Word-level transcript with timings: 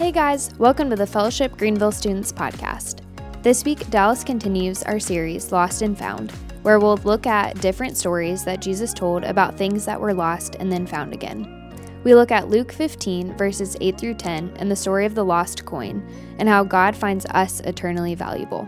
Hey 0.00 0.12
guys, 0.12 0.50
welcome 0.56 0.88
to 0.88 0.96
the 0.96 1.06
Fellowship 1.06 1.58
Greenville 1.58 1.92
Students 1.92 2.32
Podcast. 2.32 3.02
This 3.42 3.66
week, 3.66 3.90
Dallas 3.90 4.24
continues 4.24 4.82
our 4.84 4.98
series, 4.98 5.52
Lost 5.52 5.82
and 5.82 5.96
Found, 5.98 6.30
where 6.62 6.80
we'll 6.80 6.96
look 7.04 7.26
at 7.26 7.60
different 7.60 7.98
stories 7.98 8.42
that 8.44 8.62
Jesus 8.62 8.94
told 8.94 9.24
about 9.24 9.58
things 9.58 9.84
that 9.84 10.00
were 10.00 10.14
lost 10.14 10.54
and 10.54 10.72
then 10.72 10.86
found 10.86 11.12
again. 11.12 11.70
We 12.02 12.14
look 12.14 12.30
at 12.30 12.48
Luke 12.48 12.72
15, 12.72 13.36
verses 13.36 13.76
8 13.82 14.00
through 14.00 14.14
10, 14.14 14.54
and 14.56 14.70
the 14.70 14.74
story 14.74 15.04
of 15.04 15.14
the 15.14 15.22
lost 15.22 15.66
coin, 15.66 16.02
and 16.38 16.48
how 16.48 16.64
God 16.64 16.96
finds 16.96 17.26
us 17.26 17.60
eternally 17.60 18.14
valuable. 18.14 18.66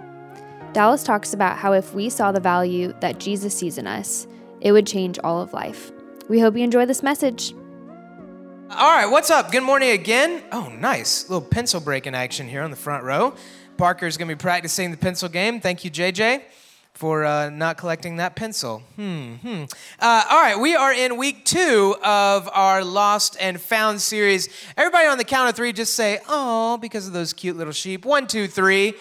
Dallas 0.74 1.02
talks 1.02 1.32
about 1.32 1.56
how 1.56 1.72
if 1.72 1.94
we 1.94 2.10
saw 2.10 2.30
the 2.30 2.40
value 2.40 2.92
that 3.00 3.18
Jesus 3.18 3.56
sees 3.56 3.78
in 3.78 3.86
us, 3.86 4.26
it 4.60 4.72
would 4.72 4.86
change 4.86 5.18
all 5.24 5.40
of 5.40 5.54
life. 5.54 5.92
We 6.28 6.40
hope 6.40 6.58
you 6.58 6.62
enjoy 6.62 6.84
this 6.84 7.02
message. 7.02 7.54
All 8.74 8.90
right, 8.90 9.04
what's 9.04 9.30
up? 9.30 9.52
Good 9.52 9.64
morning 9.64 9.90
again. 9.90 10.42
Oh, 10.50 10.70
nice. 10.70 11.28
little 11.28 11.46
pencil 11.46 11.78
breaking 11.78 12.14
action 12.14 12.48
here 12.48 12.62
on 12.62 12.70
the 12.70 12.76
front 12.76 13.04
row. 13.04 13.34
Parker's 13.76 14.16
going 14.16 14.28
to 14.28 14.34
be 14.34 14.40
practicing 14.40 14.90
the 14.90 14.96
pencil 14.96 15.28
game. 15.28 15.60
Thank 15.60 15.84
you, 15.84 15.90
JJ, 15.90 16.40
for 16.94 17.22
uh, 17.22 17.50
not 17.50 17.76
collecting 17.76 18.16
that 18.16 18.34
pencil. 18.34 18.78
Hmm, 18.96 19.34
hmm. 19.34 19.64
Uh, 20.00 20.24
all 20.30 20.40
right, 20.40 20.58
we 20.58 20.74
are 20.74 20.90
in 20.90 21.18
week 21.18 21.44
two 21.44 21.96
of 22.02 22.48
our 22.50 22.82
Lost 22.82 23.36
and 23.38 23.60
Found 23.60 24.00
series. 24.00 24.48
Everybody 24.78 25.06
on 25.06 25.18
the 25.18 25.24
count 25.24 25.50
of 25.50 25.54
three, 25.54 25.74
just 25.74 25.92
say, 25.92 26.20
oh, 26.26 26.78
because 26.78 27.06
of 27.06 27.12
those 27.12 27.34
cute 27.34 27.58
little 27.58 27.74
sheep. 27.74 28.06
One, 28.06 28.26
two, 28.26 28.48
three. 28.48 28.94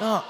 Oh, 0.00 0.26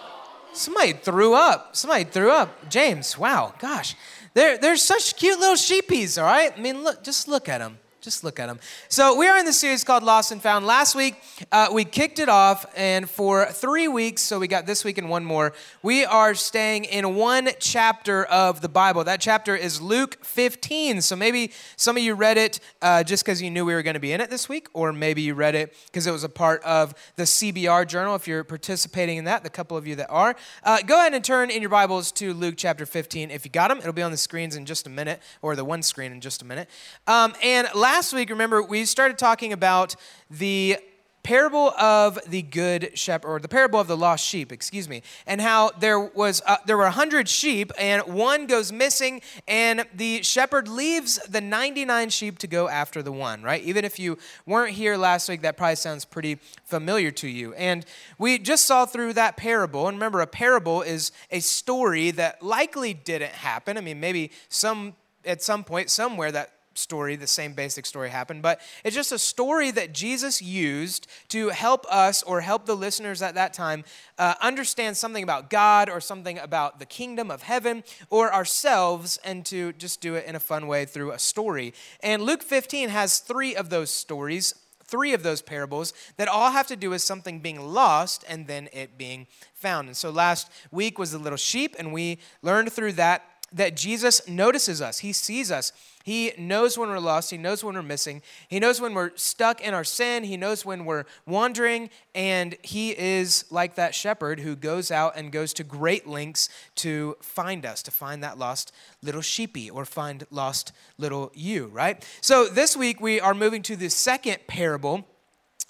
somebody 0.53 0.93
threw 0.93 1.33
up. 1.33 1.75
Somebody 1.75 2.05
threw 2.05 2.31
up. 2.31 2.69
James, 2.69 3.17
wow, 3.17 3.55
gosh. 3.61 3.97
They're, 4.35 4.59
they're 4.59 4.77
such 4.77 5.17
cute 5.17 5.41
little 5.41 5.57
sheepies, 5.57 6.21
all 6.21 6.29
right? 6.29 6.53
I 6.55 6.61
mean, 6.61 6.85
look, 6.85 7.03
just 7.03 7.29
look 7.29 7.49
at 7.49 7.59
them. 7.59 7.79
Just 8.01 8.23
look 8.23 8.39
at 8.39 8.47
them. 8.47 8.61
So, 8.89 9.17
we 9.17 9.27
are 9.27 9.37
in 9.39 9.45
the 9.45 9.53
series 9.53 9.83
called 9.83 10.05
Lost 10.05 10.31
and 10.31 10.41
Found. 10.43 10.65
Last 10.65 10.95
week, 10.95 11.21
uh, 11.51 11.67
we 11.73 11.85
kicked 11.85 12.21
it 12.21 12.29
off, 12.29 12.65
and 12.77 13.11
for 13.11 13.47
three 13.47 13.89
weeks, 13.89 14.23
so 14.23 14.39
we 14.39 14.47
got 14.47 14.67
this 14.67 14.85
week 14.85 14.99
and 14.99 15.11
one 15.11 15.25
more, 15.25 15.53
we 15.83 16.05
are 16.05 16.37
staying 16.37 16.85
in 16.85 17.17
one 17.17 17.49
chapter 17.59 18.25
of 18.27 18.61
the 18.61 18.69
Bible. 18.69 19.03
That 19.03 19.21
chapter 19.21 19.57
is 19.57 19.83
Luke 19.83 20.25
15. 20.25 21.03
So, 21.03 21.17
maybe 21.17 21.51
some 21.75 21.97
of 21.97 22.03
you 22.05 22.15
read 22.15 22.39
it 22.39 22.61
uh, 22.83 23.03
just 23.03 23.25
because 23.25 23.43
you 23.43 23.51
knew 23.51 23.65
we 23.65 23.75
were 23.75 23.83
going 23.83 23.95
to 23.95 24.01
be 24.01 24.13
in 24.13 24.21
it 24.21 24.31
this 24.31 24.49
week, 24.49 24.69
or 24.75 24.93
maybe 24.93 25.23
you 25.23 25.35
read 25.35 25.57
it 25.57 25.75
because 25.87 26.07
it 26.07 26.13
was 26.13 26.23
a 26.23 26.29
part 26.29 26.63
of 26.63 26.95
the 27.17 27.25
CBR 27.25 27.85
journal. 27.89 28.15
If 28.15 28.29
you're 28.29 28.45
participating 28.45 29.17
in 29.17 29.25
that, 29.25 29.43
the 29.43 29.51
couple 29.51 29.77
of 29.77 29.89
you 29.89 29.97
that 29.97 30.09
are, 30.09 30.37
uh, 30.63 30.79
go 30.87 31.01
ahead 31.01 31.15
and 31.15 31.25
turn 31.25 31.51
in 31.51 31.61
your 31.63 31.69
Bibles 31.69 32.13
to 32.13 32.33
Luke 32.33 32.55
chapter 32.57 32.87
15. 32.87 33.33
If 33.33 33.45
you 33.45 33.51
got 33.51 33.69
them, 33.69 33.79
it'll 33.79 33.93
be 33.93 34.03
on 34.03 34.13
the 34.13 34.17
screens 34.17 34.55
in 34.55 34.67
just 34.67 34.87
a 34.87 34.91
minute, 34.91 35.21
or 35.43 35.57
the 35.57 35.65
one 35.65 35.83
screen 35.83 36.13
in 36.13 36.21
just 36.21 36.43
a 36.43 36.45
minute. 36.45 36.71
Um, 37.09 37.35
and 37.43 37.67
last 37.75 37.88
week, 38.13 38.31
remember, 38.31 38.63
we 38.63 38.85
started 38.85 39.19
talking 39.19 39.53
about 39.53 39.97
the 40.31 40.79
parable 41.23 41.71
of 41.71 42.19
the 42.27 42.43
good 42.43 42.97
shepherd 42.97 43.29
or 43.29 43.39
the 43.39 43.49
parable 43.49 43.79
of 43.79 43.87
the 43.87 43.97
lost 43.97 44.25
sheep 44.25 44.51
excuse 44.51 44.89
me 44.89 45.03
and 45.27 45.43
how 45.43 45.71
there 45.79 46.01
was 46.01 46.41
uh, 46.47 46.57
there 46.65 46.77
were 46.77 46.85
100 46.85 47.29
sheep 47.29 47.71
and 47.79 48.03
one 48.05 48.47
goes 48.47 48.73
missing 48.73 49.21
and 49.47 49.85
the 49.95 50.23
shepherd 50.23 50.69
leaves 50.69 51.19
the 51.29 51.41
99 51.41 52.09
sheep 52.09 52.39
to 52.39 52.47
go 52.47 52.69
after 52.69 53.03
the 53.03 53.13
one 53.13 53.43
right? 53.43 53.63
Even 53.63 53.85
if 53.85 53.99
you 53.99 54.17
weren't 54.47 54.73
here 54.73 54.97
last 54.97 55.29
week 55.29 55.43
that 55.43 55.57
probably 55.59 55.77
sounds 55.77 56.05
pretty 56.07 56.39
familiar 56.65 57.11
to 57.11 57.29
you. 57.29 57.53
And 57.55 57.85
we 58.17 58.39
just 58.39 58.65
saw 58.65 58.87
through 58.87 59.13
that 59.15 59.37
parable 59.37 59.87
and 59.87 59.97
remember 59.97 60.21
a 60.21 60.27
parable 60.27 60.81
is 60.81 61.13
a 61.31 61.41
story 61.41 62.11
that 62.13 62.43
likely 62.43 62.95
didn't 62.95 63.33
happen. 63.33 63.77
I 63.77 63.83
mean 63.83 64.01
maybe 64.01 64.31
some 64.49 64.95
at 65.27 65.43
some 65.43 65.63
point 65.63 65.91
somewhere 65.91 66.33
that 66.33 66.53
story, 66.79 67.17
the 67.17 67.27
same 67.27 67.53
basic 67.53 67.85
story 67.85 68.11
happened, 68.11 68.43
but 68.43 68.61
it's 68.85 68.95
just 68.95 69.13
a 69.13 69.19
story 69.19 69.71
that 69.73 69.93
Jesus 69.93 70.41
used 70.41 71.07
to 71.29 71.49
help 71.49 71.85
us 71.91 72.23
or 72.23 72.41
help 72.41 72.67
the 72.67 72.77
listeners 72.77 73.21
at 73.21 73.35
that 73.35 73.53
time 73.53 73.85
uh, 74.19 74.35
understand 74.41 74.97
something 74.97 75.23
about 75.23 75.51
God 75.51 75.91
or 75.91 76.01
something 76.01 76.39
about 76.39 76.79
the 76.79 76.87
kingdom 76.87 77.31
of 77.31 77.43
heaven 77.43 77.85
or 78.11 78.33
ourselves 78.33 79.19
and 79.25 79.45
to 79.47 79.73
just 79.75 80.01
do 80.01 80.15
it 80.15 80.25
in 80.27 80.35
a 80.35 80.41
fun 80.41 80.67
way 80.67 80.85
through 80.85 81.13
a 81.13 81.19
story. 81.19 81.75
And 82.03 82.23
Luke 82.23 82.43
15 82.43 82.89
has 82.89 83.19
three 83.19 83.55
of 83.55 83.71
those 83.71 83.91
stories 83.91 84.55
three 84.89 85.13
of 85.13 85.23
those 85.23 85.43
parables 85.43 85.93
that 86.17 86.29
all 86.29 86.51
have 86.51 86.67
to 86.67 86.75
do 86.75 86.89
with 86.89 87.03
something 87.03 87.41
being 87.41 87.61
lost 87.61 88.25
and 88.27 88.47
then 88.47 88.69
it 88.73 88.97
being 88.97 89.27
found. 89.55 89.87
And 89.87 89.97
so 89.97 90.11
last 90.11 90.51
week 90.73 90.99
was 90.99 91.13
the 91.13 91.19
little 91.19 91.37
sheep, 91.37 91.77
and 91.79 91.93
we 91.93 92.19
learned 92.43 92.73
through 92.73 92.93
that 92.93 93.23
that 93.53 93.77
Jesus 93.77 94.27
notices 94.29 94.83
us, 94.83 94.99
He 94.99 95.13
sees 95.13 95.51
us. 95.51 95.73
He 96.09 96.33
knows 96.39 96.79
when 96.79 96.89
we're 96.89 97.01
lost. 97.01 97.31
He 97.31 97.37
knows 97.37 97.63
when 97.63 97.75
we're 97.75 97.83
missing. 97.83 98.23
He 98.49 98.59
knows 98.59 98.81
when 98.81 98.95
we're 98.95 99.15
stuck 99.15 99.61
in 99.61 99.75
our 99.75 99.85
sin. 99.85 100.25
He 100.25 100.39
knows 100.39 100.65
when 100.65 100.87
we're 100.87 101.05
wandering. 101.27 101.91
And 102.15 102.57
He 102.63 102.99
is 102.99 103.45
like 103.51 103.75
that 103.75 103.95
shepherd 103.95 104.41
who 104.41 104.57
goes 104.57 104.91
out 104.91 105.17
and 105.17 105.31
goes 105.31 105.53
to 105.53 105.65
great 105.65 106.07
lengths 106.07 106.49
to 106.77 107.19
find 107.21 107.67
us, 107.67 107.83
to 107.83 107.91
find 107.91 108.25
that 108.25 108.39
lost 108.39 108.73
little 109.03 109.21
sheepy 109.21 109.69
or 109.69 109.85
find 109.85 110.25
lost 110.31 110.73
little 110.97 111.31
you, 111.35 111.67
right? 111.67 112.03
So 112.23 112.47
this 112.47 112.75
week 112.75 113.03
we 113.03 113.21
are 113.21 113.35
moving 113.35 113.61
to 113.65 113.77
the 113.77 113.91
second 113.91 114.39
parable 114.47 115.07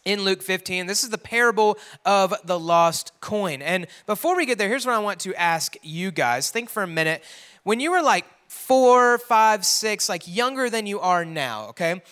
in 0.04 0.22
Luke 0.22 0.42
15. 0.42 0.86
This 0.86 1.02
is 1.02 1.10
the 1.10 1.18
parable 1.18 1.78
of 2.04 2.32
the 2.44 2.60
lost 2.60 3.10
coin. 3.20 3.60
And 3.60 3.88
before 4.06 4.36
we 4.36 4.46
get 4.46 4.56
there, 4.56 4.68
here's 4.68 4.86
what 4.86 4.94
I 4.94 5.00
want 5.00 5.18
to 5.22 5.34
ask 5.34 5.74
you 5.82 6.12
guys. 6.12 6.52
Think 6.52 6.70
for 6.70 6.84
a 6.84 6.86
minute. 6.86 7.24
When 7.64 7.80
you 7.80 7.90
were 7.90 8.02
like 8.02 8.24
four, 8.48 9.18
five, 9.18 9.64
six, 9.64 10.08
like 10.08 10.26
younger 10.26 10.68
than 10.68 10.86
you 10.86 11.00
are 11.00 11.24
now, 11.24 11.68
okay? 11.68 12.02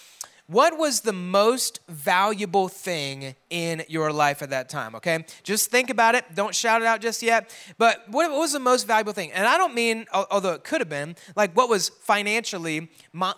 What 0.48 0.78
was 0.78 1.00
the 1.00 1.12
most 1.12 1.80
valuable 1.88 2.68
thing 2.68 3.34
in 3.50 3.82
your 3.88 4.12
life 4.12 4.42
at 4.42 4.50
that 4.50 4.68
time, 4.68 4.94
okay? 4.94 5.24
Just 5.42 5.72
think 5.72 5.90
about 5.90 6.14
it. 6.14 6.24
Don't 6.36 6.54
shout 6.54 6.82
it 6.82 6.86
out 6.86 7.00
just 7.00 7.20
yet. 7.20 7.52
But 7.78 8.08
what 8.08 8.30
was 8.30 8.52
the 8.52 8.60
most 8.60 8.86
valuable 8.86 9.12
thing? 9.12 9.32
And 9.32 9.44
I 9.44 9.58
don't 9.58 9.74
mean, 9.74 10.06
although 10.12 10.52
it 10.52 10.62
could 10.62 10.80
have 10.80 10.88
been, 10.88 11.16
like 11.34 11.52
what 11.54 11.68
was 11.68 11.88
financially, 11.88 12.88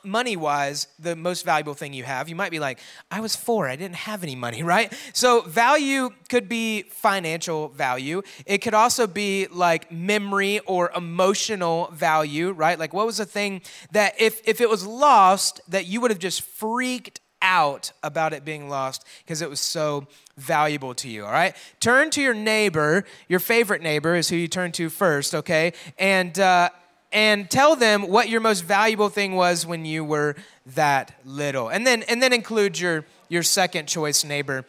money 0.04 0.36
wise, 0.36 0.88
the 0.98 1.16
most 1.16 1.46
valuable 1.46 1.72
thing 1.72 1.94
you 1.94 2.04
have. 2.04 2.28
You 2.28 2.36
might 2.36 2.50
be 2.50 2.58
like, 2.58 2.78
I 3.10 3.20
was 3.20 3.34
four, 3.34 3.68
I 3.68 3.76
didn't 3.76 3.96
have 3.96 4.22
any 4.22 4.36
money, 4.36 4.62
right? 4.74 4.92
So 5.14 5.40
value 5.40 6.10
could 6.28 6.46
be 6.46 6.82
financial 6.82 7.68
value. 7.68 8.20
It 8.44 8.58
could 8.58 8.74
also 8.74 9.06
be 9.06 9.46
like 9.46 9.90
memory 9.90 10.58
or 10.66 10.90
emotional 10.94 11.90
value, 11.90 12.50
right? 12.50 12.78
Like 12.78 12.92
what 12.92 13.06
was 13.06 13.16
the 13.16 13.24
thing 13.24 13.62
that 13.92 14.20
if, 14.20 14.46
if 14.46 14.60
it 14.60 14.68
was 14.68 14.86
lost, 14.86 15.62
that 15.68 15.86
you 15.86 16.02
would 16.02 16.10
have 16.10 16.20
just 16.20 16.42
freaked 16.42 16.97
out 17.42 17.92
about 18.02 18.32
it 18.32 18.44
being 18.44 18.68
lost 18.68 19.04
because 19.24 19.42
it 19.42 19.50
was 19.50 19.60
so 19.60 20.06
valuable 20.36 20.94
to 20.94 21.08
you, 21.08 21.24
all 21.24 21.32
right? 21.32 21.54
Turn 21.80 22.10
to 22.10 22.22
your 22.22 22.34
neighbor, 22.34 23.04
your 23.28 23.40
favorite 23.40 23.82
neighbor 23.82 24.14
is 24.14 24.28
who 24.28 24.36
you 24.36 24.48
turn 24.48 24.72
to 24.72 24.88
first, 24.88 25.34
okay? 25.34 25.72
And, 25.98 26.38
uh, 26.38 26.70
and 27.12 27.50
tell 27.50 27.76
them 27.76 28.08
what 28.08 28.28
your 28.28 28.40
most 28.40 28.64
valuable 28.64 29.08
thing 29.08 29.34
was 29.34 29.64
when 29.66 29.84
you 29.84 30.04
were 30.04 30.36
that 30.74 31.14
little. 31.24 31.68
And 31.68 31.86
then, 31.86 32.02
and 32.04 32.22
then 32.22 32.32
include 32.32 32.78
your, 32.78 33.04
your 33.28 33.42
second 33.42 33.86
choice 33.86 34.24
neighbor 34.24 34.64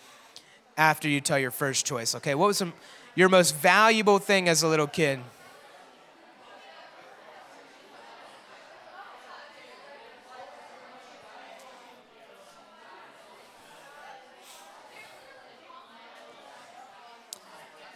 after 0.78 1.10
you 1.10 1.22
tell 1.22 1.40
your 1.40 1.52
first 1.52 1.86
choice, 1.86 2.16
okay? 2.16 2.36
What 2.36 2.48
was 2.48 2.58
some, 2.58 2.74
your 3.16 3.30
most 3.30 3.56
valuable 3.56 4.20
thing 4.20 4.48
as 4.48 4.64
a 4.64 4.68
little 4.68 4.88
kid? 4.88 5.20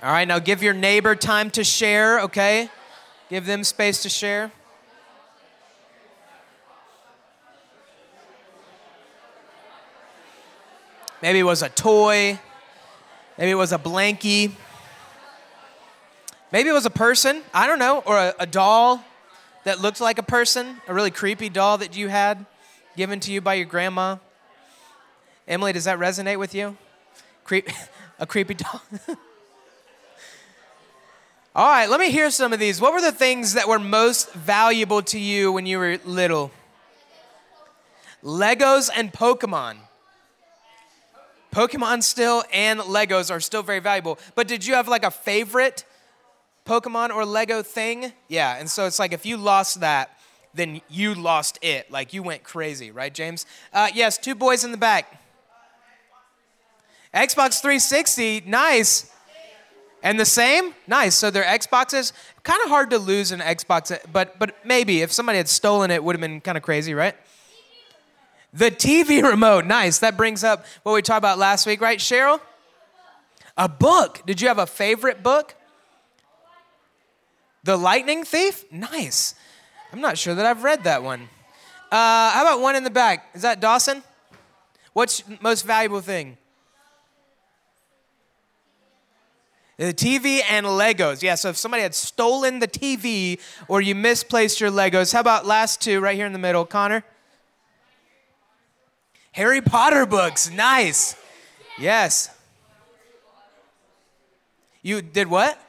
All 0.04 0.12
right, 0.12 0.28
now 0.28 0.38
give 0.38 0.62
your 0.62 0.74
neighbor 0.74 1.16
time 1.16 1.50
to 1.52 1.64
share, 1.64 2.20
okay? 2.24 2.70
Give 3.30 3.46
them 3.46 3.64
space 3.64 4.04
to 4.04 4.10
share. 4.10 4.52
Maybe 11.22 11.40
it 11.40 11.44
was 11.44 11.62
a 11.62 11.70
toy. 11.70 12.38
Maybe 13.38 13.52
it 13.52 13.56
was 13.56 13.72
a 13.72 13.78
blankie. 13.78 14.52
Maybe 16.52 16.68
it 16.68 16.74
was 16.74 16.86
a 16.86 16.90
person, 16.90 17.42
I 17.54 17.66
don't 17.66 17.80
know, 17.80 18.04
or 18.06 18.18
a, 18.18 18.34
a, 18.40 18.46
doll 18.46 19.06
that 19.64 19.80
looked 19.80 20.02
like 20.02 20.18
a 20.18 20.24
person, 20.24 20.82
a 20.86 20.94
really 20.94 21.12
creepy 21.12 21.48
doll 21.48 21.78
that 21.78 21.96
you 21.96 22.10
had 22.10 22.46
given 22.98 23.22
to 23.22 23.32
you 23.32 23.40
by 23.40 23.54
your 23.54 23.68
grandma. 23.68 24.18
Emily, 25.48 25.72
does 25.72 25.86
that 25.86 25.98
resonate 25.98 26.40
with 26.40 26.54
you? 26.54 26.76
Creep, 27.46 27.70
a 28.20 28.28
creepy 28.28 28.56
doll? 28.56 28.82
All 31.56 31.70
right, 31.70 31.88
let 31.88 32.00
me 32.00 32.10
hear 32.10 32.32
some 32.32 32.52
of 32.52 32.60
these. 32.60 32.82
What 32.82 32.94
were 32.94 33.02
the 33.02 33.12
things 33.12 33.54
that 33.54 33.68
were 33.68 33.78
most 33.78 34.34
valuable 34.34 35.04
to 35.04 35.20
you 35.20 35.52
when 35.52 35.68
you 35.68 35.78
were 35.78 36.00
little? 36.04 36.50
Legos 38.24 38.90
and 38.96 39.14
Pokemon. 39.14 39.76
Pokemon 41.52 42.02
still 42.02 42.44
and 42.52 42.80
Legos 42.80 43.30
are 43.30 43.40
still 43.40 43.62
very 43.62 43.80
valuable. 43.80 44.18
But 44.34 44.48
did 44.48 44.66
you 44.66 44.74
have 44.74 44.88
like 44.88 45.04
a 45.04 45.12
favorite 45.12 45.86
Pokemon 46.66 47.12
or 47.12 47.24
Lego 47.24 47.62
thing? 47.62 48.14
Yeah, 48.30 48.58
and 48.58 48.68
so 48.68 48.88
it's 48.88 48.98
like 48.98 49.14
if 49.14 49.24
you 49.24 49.38
lost 49.38 49.82
that, 49.82 50.18
then 50.56 50.82
you 50.90 51.14
lost 51.14 51.60
it. 51.62 51.92
Like 51.92 52.16
you 52.16 52.24
went 52.24 52.42
crazy, 52.42 52.90
right, 52.90 53.14
James? 53.14 53.46
Uh, 53.72 53.90
yes, 53.94 54.18
two 54.18 54.34
boys 54.34 54.64
in 54.64 54.72
the 54.72 54.78
back. 54.78 55.22
Xbox 57.14 57.62
360, 57.62 58.42
nice. 58.48 59.13
And 60.04 60.20
the 60.20 60.26
same? 60.26 60.76
Nice. 60.86 61.16
So 61.16 61.32
they're 61.32 61.46
Xboxes. 61.46 62.12
Kind 62.44 62.60
of 62.64 62.70
hard 62.70 62.90
to 62.90 63.00
lose 63.00 63.32
an 63.32 63.40
Xbox, 63.40 63.98
but 64.12 64.38
but 64.38 64.54
maybe 64.66 65.02
if 65.02 65.14
somebody 65.14 65.38
had 65.38 65.48
stolen 65.48 65.90
it, 65.90 66.04
would 66.04 66.14
have 66.14 66.22
been 66.22 66.42
kind 66.42 66.58
of 66.58 66.64
crazy, 66.64 66.94
right? 66.94 67.16
The 68.54 68.70
TV 68.70 69.24
remote. 69.28 69.66
Nice. 69.66 70.00
That 70.00 70.18
brings 70.18 70.44
up 70.44 70.66
what 70.84 70.94
we 70.94 71.02
talked 71.02 71.20
about 71.20 71.40
last 71.40 71.66
week, 71.66 71.80
right, 71.80 72.00
Cheryl? 72.00 72.42
A 73.58 73.70
book. 73.70 74.22
Did 74.26 74.42
you 74.42 74.50
have 74.50 74.60
a 74.60 74.68
favorite 74.68 75.24
book? 75.24 75.56
The 77.64 77.78
Lightning 77.78 78.26
Thief? 78.26 78.70
Nice. 78.72 79.36
I'm 79.94 80.02
not 80.02 80.18
sure 80.18 80.36
that 80.36 80.46
I've 80.46 80.64
read 80.64 80.84
that 80.84 81.02
one. 81.02 81.30
Uh, 81.90 82.32
how 82.32 82.42
about 82.42 82.60
one 82.60 82.76
in 82.76 82.84
the 82.84 82.90
back? 82.90 83.30
Is 83.34 83.44
that 83.44 83.62
Dawson? 83.62 84.04
What's 84.92 85.24
most 85.40 85.66
valuable 85.66 86.02
thing? 86.02 86.38
Uh, 89.80 89.88
the 89.88 89.94
TV 89.94 90.42
and 90.50 90.66
Legos. 90.66 91.22
Yeah, 91.22 91.36
so 91.36 91.50
if 91.50 91.58
somebody 91.58 91.84
had 91.84 91.96
stolen 91.96 92.60
the 92.60 92.68
TV 92.68 93.40
or 93.68 93.82
you 93.82 93.96
misplaced 93.96 94.62
your 94.62 94.70
Legos, 94.70 95.14
how 95.14 95.20
about 95.20 95.46
last 95.46 95.82
two 95.82 96.00
right 96.00 96.16
here 96.16 96.26
in 96.26 96.34
the 96.34 96.40
middle? 96.40 96.66
Connor? 96.66 97.04
Harry 99.32 99.62
Potter 99.62 100.06
books. 100.06 100.52
Nice. 100.52 101.16
Yes. 101.80 102.30
You 104.84 105.02
did 105.02 105.28
what? 105.28 105.60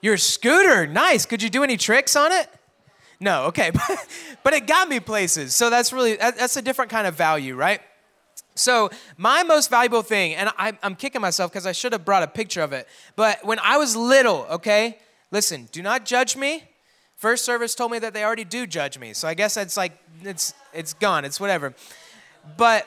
Your 0.00 0.16
scooter. 0.16 0.86
Nice. 0.86 1.26
Could 1.26 1.42
you 1.42 1.50
do 1.50 1.62
any 1.62 1.76
tricks 1.76 2.16
on 2.16 2.32
it? 2.32 2.48
No, 3.20 3.44
okay. 3.44 3.70
but 4.42 4.54
it 4.54 4.66
got 4.66 4.88
me 4.88 4.98
places. 4.98 5.54
So 5.54 5.68
that's 5.68 5.92
really, 5.92 6.16
that's 6.16 6.56
a 6.56 6.62
different 6.62 6.90
kind 6.90 7.06
of 7.06 7.14
value, 7.14 7.54
right? 7.54 7.80
So, 8.54 8.90
my 9.16 9.42
most 9.42 9.70
valuable 9.70 10.02
thing, 10.02 10.34
and 10.34 10.50
I, 10.58 10.76
am 10.82 10.94
kicking 10.94 11.20
myself 11.20 11.50
because 11.50 11.66
I 11.66 11.72
should 11.72 11.92
have 11.92 12.04
brought 12.04 12.22
a 12.22 12.26
picture 12.26 12.60
of 12.60 12.72
it, 12.72 12.86
but 13.16 13.44
when 13.44 13.58
I 13.60 13.78
was 13.78 13.96
little, 13.96 14.46
okay, 14.50 14.98
listen, 15.30 15.68
do 15.72 15.82
not 15.82 16.04
judge 16.04 16.36
me. 16.36 16.64
First 17.16 17.44
service 17.44 17.74
told 17.74 17.92
me 17.92 17.98
that 18.00 18.14
they 18.14 18.24
already 18.24 18.44
do 18.44 18.66
judge 18.66 18.98
me. 18.98 19.14
So 19.14 19.28
I 19.28 19.34
guess 19.34 19.56
it's 19.56 19.76
like, 19.76 19.92
it's, 20.22 20.54
it's 20.74 20.92
gone, 20.92 21.24
it's 21.24 21.38
whatever. 21.38 21.72
But 22.56 22.86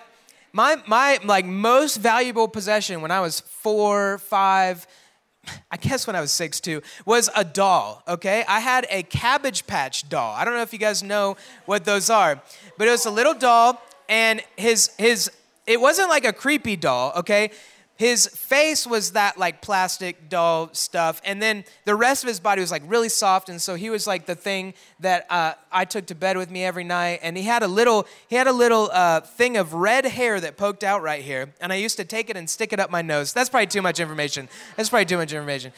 my, 0.52 0.82
my 0.88 1.20
like 1.24 1.46
most 1.46 1.98
valuable 1.98 2.48
possession 2.48 3.02
when 3.02 3.12
I 3.12 3.22
was 3.22 3.40
four, 3.40 4.20
five, 4.20 4.86
I 5.72 5.78
guess 5.78 6.06
when 6.06 6.16
I 6.16 6.22
was 6.22 6.32
six 6.32 6.60
too, 6.60 6.82
was 7.06 7.30
a 7.36 7.44
doll, 7.44 8.04
okay? 8.08 8.44
I 8.48 8.60
had 8.60 8.86
a 8.90 9.04
Cabbage 9.04 9.66
Patch 9.68 10.08
doll. 10.10 10.36
I 10.36 10.46
don't 10.46 10.54
know 10.54 10.62
if 10.62 10.74
you 10.74 10.80
guys 10.80 11.02
know 11.02 11.38
what 11.66 11.86
those 11.86 12.10
are, 12.10 12.42
but 12.78 12.88
it 12.88 12.92
was 12.92 13.06
a 13.06 13.12
little 13.12 13.34
doll, 13.34 13.82
and 14.08 14.42
his, 14.58 14.92
his, 14.98 15.32
it 15.68 15.80
wasn't 15.80 16.10
like 16.10 16.26
a 16.26 16.34
creepy 16.34 16.76
doll, 16.76 17.14
okay? 17.18 17.52
his 17.98 18.28
face 18.28 18.86
was 18.86 19.14
that 19.14 19.38
like 19.38 19.62
plastic 19.62 20.28
doll 20.30 20.70
stuff 20.74 21.22
and 21.24 21.42
then 21.42 21.64
the 21.86 21.96
rest 21.96 22.24
of 22.24 22.28
his 22.28 22.40
body 22.40 22.60
was 22.60 22.72
like 22.72 22.84
really 22.88 23.08
soft 23.08 23.48
and 23.48 23.62
so 23.62 23.76
he 23.76 23.90
was 23.90 24.06
like 24.06 24.26
the 24.26 24.36
thing 24.36 24.74
that 25.00 25.26
uh, 25.30 25.54
i 25.72 25.86
took 25.86 26.06
to 26.06 26.16
bed 26.16 26.36
with 26.38 26.52
me 26.52 26.64
every 26.64 26.84
night 26.84 27.20
and 27.24 27.38
he 27.38 27.44
had 27.44 27.64
a 27.64 27.68
little 27.68 28.06
he 28.28 28.36
had 28.36 28.48
a 28.48 28.52
little 28.52 28.90
uh, 28.92 29.22
thing 29.22 29.56
of 29.56 29.74
red 29.74 30.06
hair 30.06 30.40
that 30.40 30.58
poked 30.58 30.84
out 30.84 31.02
right 31.02 31.24
here 31.24 31.54
and 31.62 31.72
i 31.72 31.76
used 31.76 31.96
to 31.98 32.04
take 32.04 32.30
it 32.30 32.36
and 32.36 32.50
stick 32.50 32.74
it 32.74 32.80
up 32.80 32.90
my 32.90 33.02
nose. 33.02 33.34
That's 33.34 33.50
probably 33.50 33.68
too 33.68 33.82
much 33.82 34.00
information. 34.00 34.50
That's 34.76 34.90
probably 34.90 35.06
too 35.06 35.18
much 35.18 35.32
information 35.32 35.72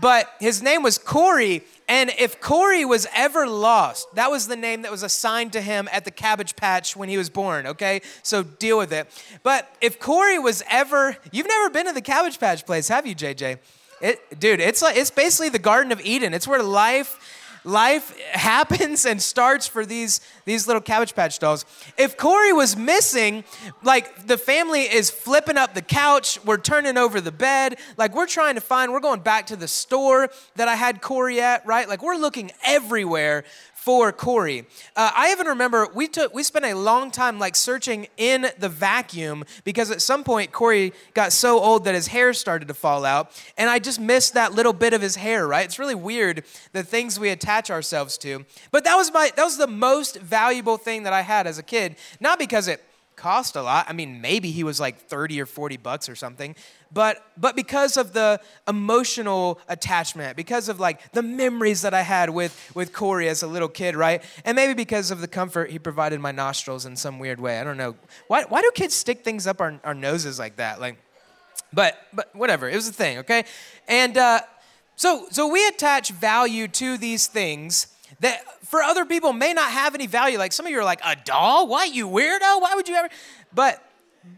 but 0.00 0.28
his 0.40 0.62
name 0.62 0.82
was 0.82 0.98
Corey. 0.98 1.62
And 1.88 2.10
if 2.18 2.40
Corey 2.40 2.84
was 2.84 3.06
ever 3.14 3.46
lost, 3.46 4.14
that 4.14 4.30
was 4.30 4.46
the 4.46 4.56
name 4.56 4.82
that 4.82 4.90
was 4.90 5.02
assigned 5.02 5.52
to 5.52 5.60
him 5.60 5.88
at 5.92 6.04
the 6.04 6.10
Cabbage 6.10 6.56
Patch 6.56 6.96
when 6.96 7.08
he 7.08 7.18
was 7.18 7.28
born, 7.28 7.66
okay? 7.66 8.00
So 8.22 8.42
deal 8.42 8.78
with 8.78 8.92
it. 8.92 9.06
But 9.42 9.70
if 9.80 10.00
Corey 10.00 10.38
was 10.38 10.62
ever, 10.70 11.16
you've 11.30 11.48
never 11.48 11.70
been 11.70 11.86
to 11.86 11.92
the 11.92 12.00
Cabbage 12.00 12.38
Patch 12.40 12.64
place, 12.64 12.88
have 12.88 13.06
you, 13.06 13.14
JJ? 13.14 13.58
It, 14.00 14.38
dude, 14.38 14.60
it's 14.60 14.82
like 14.82 14.96
it's 14.96 15.10
basically 15.10 15.48
the 15.48 15.58
Garden 15.58 15.92
of 15.92 16.00
Eden. 16.00 16.34
It's 16.34 16.48
where 16.48 16.62
life 16.62 17.33
life 17.64 18.18
happens 18.30 19.04
and 19.06 19.20
starts 19.20 19.66
for 19.66 19.84
these, 19.86 20.20
these 20.44 20.66
little 20.66 20.82
Cabbage 20.82 21.14
Patch 21.14 21.38
dolls. 21.38 21.64
If 21.96 22.16
Corey 22.16 22.52
was 22.52 22.76
missing, 22.76 23.44
like 23.82 24.26
the 24.26 24.38
family 24.38 24.82
is 24.82 25.10
flipping 25.10 25.56
up 25.56 25.74
the 25.74 25.82
couch, 25.82 26.38
we're 26.44 26.58
turning 26.58 26.98
over 26.98 27.20
the 27.20 27.32
bed, 27.32 27.78
like 27.96 28.14
we're 28.14 28.26
trying 28.26 28.54
to 28.54 28.60
find, 28.60 28.92
we're 28.92 29.00
going 29.00 29.20
back 29.20 29.46
to 29.46 29.56
the 29.56 29.68
store 29.68 30.28
that 30.56 30.68
I 30.68 30.74
had 30.74 31.00
Corey 31.00 31.40
at, 31.40 31.66
right? 31.66 31.88
Like 31.88 32.02
we're 32.02 32.16
looking 32.16 32.52
everywhere 32.64 33.44
for 33.84 34.12
Corey. 34.12 34.64
Uh, 34.96 35.10
I 35.14 35.30
even 35.30 35.46
remember 35.46 35.86
we 35.94 36.08
took 36.08 36.32
we 36.32 36.42
spent 36.42 36.64
a 36.64 36.72
long 36.72 37.10
time 37.10 37.38
like 37.38 37.54
searching 37.54 38.06
in 38.16 38.46
the 38.58 38.70
vacuum 38.70 39.44
because 39.62 39.90
at 39.90 40.00
some 40.00 40.24
point 40.24 40.52
Corey 40.52 40.94
got 41.12 41.34
so 41.34 41.60
old 41.60 41.84
that 41.84 41.94
his 41.94 42.06
hair 42.06 42.32
started 42.32 42.68
to 42.68 42.74
fall 42.74 43.04
out, 43.04 43.30
and 43.58 43.68
I 43.68 43.78
just 43.78 44.00
missed 44.00 44.32
that 44.32 44.54
little 44.54 44.72
bit 44.72 44.94
of 44.94 45.02
his 45.02 45.16
hair. 45.16 45.46
Right? 45.46 45.66
It's 45.66 45.78
really 45.78 45.94
weird 45.94 46.44
the 46.72 46.82
things 46.82 47.20
we 47.20 47.28
attach 47.28 47.70
ourselves 47.70 48.16
to. 48.18 48.46
But 48.70 48.84
that 48.84 48.96
was 48.96 49.12
my 49.12 49.30
that 49.36 49.44
was 49.44 49.58
the 49.58 49.66
most 49.66 50.18
valuable 50.18 50.78
thing 50.78 51.02
that 51.02 51.12
I 51.12 51.20
had 51.20 51.46
as 51.46 51.58
a 51.58 51.62
kid, 51.62 51.96
not 52.20 52.38
because 52.38 52.68
it 52.68 52.82
cost 53.16 53.56
a 53.56 53.62
lot. 53.62 53.86
I 53.88 53.92
mean, 53.92 54.20
maybe 54.20 54.50
he 54.50 54.64
was 54.64 54.80
like 54.80 54.98
30 54.98 55.40
or 55.40 55.46
40 55.46 55.76
bucks 55.78 56.08
or 56.08 56.14
something. 56.14 56.54
But 56.92 57.24
but 57.36 57.56
because 57.56 57.96
of 57.96 58.12
the 58.12 58.40
emotional 58.68 59.60
attachment, 59.68 60.36
because 60.36 60.68
of 60.68 60.78
like 60.78 61.12
the 61.12 61.22
memories 61.22 61.82
that 61.82 61.92
I 61.92 62.02
had 62.02 62.30
with 62.30 62.72
with 62.74 62.92
Corey 62.92 63.28
as 63.28 63.42
a 63.42 63.46
little 63.46 63.68
kid, 63.68 63.96
right? 63.96 64.22
And 64.44 64.54
maybe 64.54 64.74
because 64.74 65.10
of 65.10 65.20
the 65.20 65.28
comfort 65.28 65.70
he 65.70 65.78
provided 65.78 66.20
my 66.20 66.32
nostrils 66.32 66.86
in 66.86 66.96
some 66.96 67.18
weird 67.18 67.40
way. 67.40 67.58
I 67.58 67.64
don't 67.64 67.76
know. 67.76 67.96
Why 68.28 68.44
why 68.44 68.62
do 68.62 68.70
kids 68.74 68.94
stick 68.94 69.24
things 69.24 69.46
up 69.46 69.60
our, 69.60 69.80
our 69.82 69.94
noses 69.94 70.38
like 70.38 70.56
that? 70.56 70.80
Like 70.80 70.96
but 71.72 71.96
but 72.12 72.34
whatever. 72.34 72.68
It 72.68 72.76
was 72.76 72.88
a 72.88 72.92
thing, 72.92 73.18
okay? 73.18 73.44
And 73.88 74.16
uh 74.16 74.40
so 74.96 75.26
so 75.30 75.48
we 75.48 75.66
attach 75.66 76.10
value 76.10 76.68
to 76.68 76.96
these 76.96 77.26
things 77.26 77.88
that 78.20 78.64
for 78.66 78.82
other 78.82 79.04
people 79.04 79.32
may 79.32 79.52
not 79.52 79.70
have 79.70 79.94
any 79.94 80.06
value. 80.06 80.38
Like 80.38 80.52
some 80.52 80.66
of 80.66 80.72
you 80.72 80.78
are 80.78 80.84
like, 80.84 81.00
a 81.04 81.16
doll? 81.16 81.66
What, 81.66 81.94
you 81.94 82.08
weirdo? 82.08 82.60
Why 82.60 82.72
would 82.74 82.88
you 82.88 82.94
ever? 82.94 83.08
But 83.52 83.82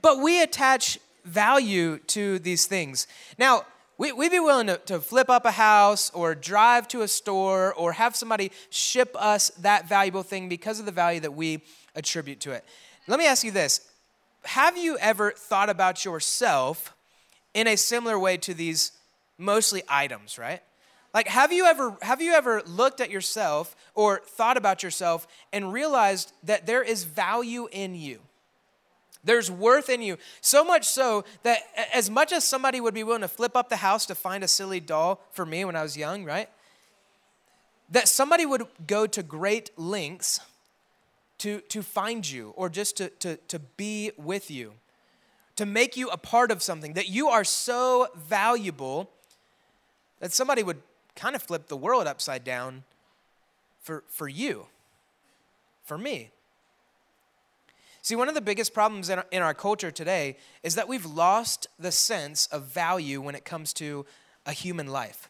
but 0.02 0.20
we 0.20 0.42
attach 0.42 0.98
value 1.24 1.98
to 1.98 2.38
these 2.38 2.66
things. 2.66 3.06
Now, 3.38 3.66
we, 3.98 4.12
would 4.12 4.30
be 4.30 4.40
willing 4.40 4.66
to, 4.66 4.76
to 4.86 5.00
flip 5.00 5.30
up 5.30 5.46
a 5.46 5.52
house 5.52 6.10
or 6.10 6.34
drive 6.34 6.86
to 6.88 7.02
a 7.02 7.08
store 7.08 7.72
or 7.74 7.92
have 7.92 8.14
somebody 8.14 8.52
ship 8.68 9.16
us 9.18 9.50
that 9.60 9.88
valuable 9.88 10.22
thing 10.22 10.48
because 10.48 10.78
of 10.78 10.86
the 10.86 10.92
value 10.92 11.20
that 11.20 11.34
we 11.34 11.62
attribute 11.94 12.40
to 12.40 12.52
it. 12.52 12.64
Let 13.06 13.18
me 13.18 13.26
ask 13.26 13.44
you 13.44 13.50
this 13.50 13.88
Have 14.44 14.76
you 14.76 14.98
ever 14.98 15.32
thought 15.32 15.70
about 15.70 16.04
yourself 16.04 16.94
in 17.54 17.66
a 17.66 17.76
similar 17.76 18.18
way 18.18 18.36
to 18.38 18.52
these 18.52 18.92
mostly 19.38 19.82
items, 19.88 20.38
right? 20.38 20.62
Like 21.16 21.28
have 21.28 21.50
you 21.50 21.64
ever 21.64 21.96
have 22.02 22.20
you 22.20 22.34
ever 22.34 22.60
looked 22.66 23.00
at 23.00 23.10
yourself 23.10 23.74
or 23.94 24.20
thought 24.26 24.58
about 24.58 24.82
yourself 24.82 25.26
and 25.50 25.72
realized 25.72 26.30
that 26.42 26.66
there 26.66 26.82
is 26.82 27.04
value 27.04 27.70
in 27.72 27.94
you? 27.94 28.20
There's 29.24 29.50
worth 29.50 29.88
in 29.88 30.02
you. 30.02 30.18
So 30.42 30.62
much 30.62 30.84
so 30.84 31.24
that 31.42 31.60
as 31.94 32.10
much 32.10 32.32
as 32.32 32.44
somebody 32.44 32.82
would 32.82 32.92
be 32.92 33.02
willing 33.02 33.22
to 33.22 33.28
flip 33.28 33.56
up 33.56 33.70
the 33.70 33.76
house 33.76 34.04
to 34.06 34.14
find 34.14 34.44
a 34.44 34.48
silly 34.48 34.78
doll 34.78 35.22
for 35.32 35.46
me 35.46 35.64
when 35.64 35.74
I 35.74 35.82
was 35.82 35.96
young, 35.96 36.22
right? 36.22 36.50
That 37.90 38.08
somebody 38.08 38.44
would 38.44 38.64
go 38.86 39.06
to 39.06 39.22
great 39.22 39.70
lengths 39.78 40.40
to, 41.38 41.62
to 41.62 41.82
find 41.82 42.28
you 42.28 42.52
or 42.56 42.68
just 42.68 42.98
to, 42.98 43.08
to, 43.20 43.36
to 43.48 43.58
be 43.58 44.10
with 44.18 44.50
you, 44.50 44.74
to 45.56 45.64
make 45.64 45.96
you 45.96 46.10
a 46.10 46.18
part 46.18 46.50
of 46.50 46.62
something, 46.62 46.92
that 46.92 47.08
you 47.08 47.28
are 47.28 47.42
so 47.42 48.08
valuable 48.14 49.10
that 50.20 50.32
somebody 50.32 50.62
would 50.62 50.82
kind 51.16 51.34
of 51.34 51.42
flipped 51.42 51.68
the 51.68 51.76
world 51.76 52.06
upside 52.06 52.44
down 52.44 52.84
for, 53.80 54.04
for 54.08 54.28
you, 54.28 54.66
for 55.84 55.98
me. 55.98 56.30
See, 58.02 58.14
one 58.14 58.28
of 58.28 58.36
the 58.36 58.40
biggest 58.40 58.72
problems 58.72 59.08
in 59.08 59.18
our, 59.18 59.26
in 59.32 59.42
our 59.42 59.54
culture 59.54 59.90
today 59.90 60.36
is 60.62 60.76
that 60.76 60.86
we've 60.86 61.06
lost 61.06 61.66
the 61.78 61.90
sense 61.90 62.46
of 62.48 62.64
value 62.64 63.20
when 63.20 63.34
it 63.34 63.44
comes 63.44 63.72
to 63.74 64.06
a 64.46 64.52
human 64.52 64.86
life. 64.86 65.28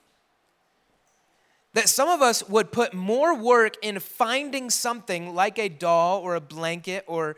That 1.73 1.89
some 1.89 2.09
of 2.09 2.21
us 2.21 2.47
would 2.49 2.73
put 2.73 2.93
more 2.93 3.35
work 3.35 3.77
in 3.81 3.99
finding 3.99 4.69
something 4.69 5.35
like 5.35 5.59
a 5.59 5.71
doll 5.71 6.21
or 6.21 6.35
a 6.35 6.41
blanket 6.41 7.05
or 7.07 7.37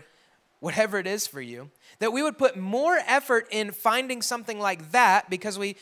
whatever 0.60 0.98
it 0.98 1.06
is 1.06 1.26
for 1.26 1.40
you, 1.40 1.70
that 2.00 2.12
we 2.12 2.22
would 2.22 2.36
put 2.36 2.56
more 2.56 2.98
effort 3.06 3.46
in 3.50 3.70
finding 3.70 4.22
something 4.22 4.58
like 4.58 4.90
that 4.90 5.30
because 5.30 5.56
we 5.56 5.76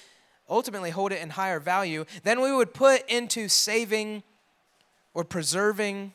ultimately 0.48 0.90
hold 0.90 1.12
it 1.12 1.20
in 1.20 1.30
higher 1.30 1.60
value 1.60 2.04
than 2.22 2.40
we 2.40 2.52
would 2.52 2.72
put 2.74 3.08
into 3.08 3.48
saving 3.48 4.22
or 5.14 5.24
preserving 5.24 6.12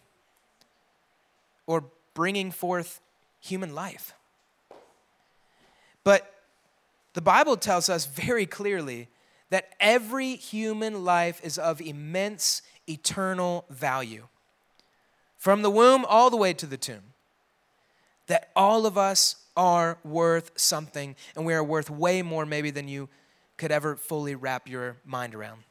or 1.65 1.85
bringing 2.13 2.51
forth 2.51 3.01
human 3.39 3.73
life. 3.73 4.13
But 6.03 6.33
the 7.13 7.21
Bible 7.21 7.57
tells 7.57 7.89
us 7.89 8.05
very 8.05 8.45
clearly 8.45 9.07
that 9.49 9.69
every 9.79 10.35
human 10.35 11.03
life 11.03 11.41
is 11.43 11.57
of 11.57 11.81
immense 11.81 12.61
eternal 12.87 13.65
value. 13.69 14.27
From 15.37 15.61
the 15.61 15.69
womb 15.69 16.05
all 16.05 16.29
the 16.29 16.37
way 16.37 16.53
to 16.53 16.65
the 16.65 16.77
tomb. 16.77 17.13
That 18.27 18.49
all 18.55 18.85
of 18.85 18.97
us 18.97 19.35
are 19.57 19.97
worth 20.03 20.51
something, 20.55 21.15
and 21.35 21.45
we 21.45 21.53
are 21.53 21.63
worth 21.63 21.89
way 21.89 22.21
more 22.21 22.45
maybe 22.45 22.71
than 22.71 22.87
you 22.87 23.09
could 23.61 23.71
ever 23.71 23.95
fully 23.95 24.33
wrap 24.33 24.67
your 24.67 24.97
mind 25.05 25.35
around. 25.35 25.61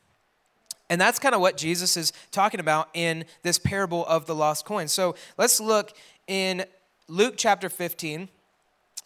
And 0.88 1.00
that's 1.00 1.18
kind 1.18 1.34
of 1.34 1.40
what 1.40 1.56
Jesus 1.56 1.96
is 1.96 2.12
talking 2.30 2.60
about 2.60 2.88
in 2.94 3.24
this 3.42 3.58
parable 3.58 4.06
of 4.06 4.26
the 4.26 4.34
lost 4.34 4.64
coin. 4.64 4.86
So 4.86 5.16
let's 5.36 5.58
look 5.60 5.92
in 6.28 6.64
Luke 7.08 7.34
chapter 7.36 7.68
15 7.68 8.28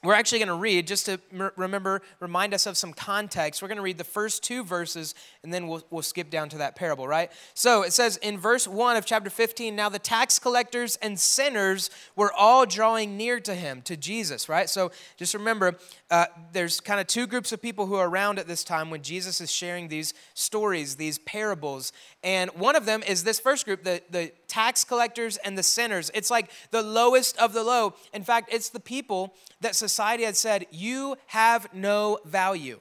we're 0.05 0.15
actually 0.15 0.39
going 0.39 0.49
to 0.49 0.55
read, 0.55 0.87
just 0.87 1.07
to 1.07 1.19
remember, 1.57 2.03
remind 2.21 2.53
us 2.53 2.67
of 2.67 2.77
some 2.77 2.93
context. 2.93 3.63
We're 3.63 3.69
going 3.69 3.77
to 3.77 3.83
read 3.83 3.99
the 3.99 4.05
first 4.05 4.43
two 4.43 4.63
verses 4.63 5.15
and 5.43 5.53
then 5.53 5.67
we'll, 5.67 5.83
we'll 5.91 6.03
skip 6.03 6.31
down 6.31 6.51
to 6.51 6.59
that 6.59 6.77
parable, 6.77 7.09
right? 7.09 7.33
So 7.55 7.83
it 7.83 7.93
says 7.93 8.19
in 8.19 8.39
verse 8.39 8.69
1 8.69 8.97
of 8.97 9.07
chapter 9.07 9.31
15 9.31 9.75
Now 9.75 9.89
the 9.89 9.99
tax 9.99 10.39
collectors 10.39 10.97
and 10.97 11.19
sinners 11.19 11.91
were 12.17 12.33
all 12.33 12.67
drawing 12.67 13.17
near 13.17 13.41
to 13.41 13.55
him, 13.55 13.81
to 13.83 13.97
Jesus, 13.97 14.49
right? 14.49 14.69
So 14.69 14.93
just 15.17 15.33
remember, 15.33 15.79
uh, 16.11 16.27
there's 16.53 16.81
kind 16.81 17.01
of 17.01 17.07
two 17.07 17.27
groups 17.27 17.53
of 17.53 17.63
people 17.63 17.87
who 17.87 17.95
are 17.95 18.09
around 18.09 18.39
at 18.39 18.47
this 18.47 18.63
time 18.63 18.91
when 18.91 19.03
Jesus 19.03 19.41
is 19.41 19.51
sharing 19.51 19.89
these 19.89 20.13
stories, 20.35 20.97
these 20.97 21.19
parables. 21.21 21.93
And 22.23 22.51
one 22.51 22.77
of 22.77 22.85
them 22.85 23.03
is 23.03 23.25
this 23.25 23.41
first 23.41 23.65
group, 23.65 23.85
the, 23.85 24.03
the 24.11 24.33
tax 24.49 24.85
collectors 24.85 25.37
and 25.39 25.57
the 25.57 25.63
sinners. 25.63 26.11
It's 26.15 26.31
like 26.31 26.51
the 26.71 26.83
lowest 26.83 27.37
of 27.39 27.53
the 27.53 27.63
low. 27.63 27.95
In 28.13 28.23
fact, 28.23 28.53
it's 28.53 28.69
the 28.69 28.81
people 28.81 29.35
that 29.61 29.75
society 29.75 30.25
had 30.25 30.37
said, 30.37 30.67
You 30.71 31.17
have 31.29 31.73
no 31.75 32.19
value, 32.25 32.81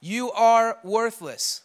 you 0.00 0.30
are 0.32 0.78
worthless. 0.82 1.62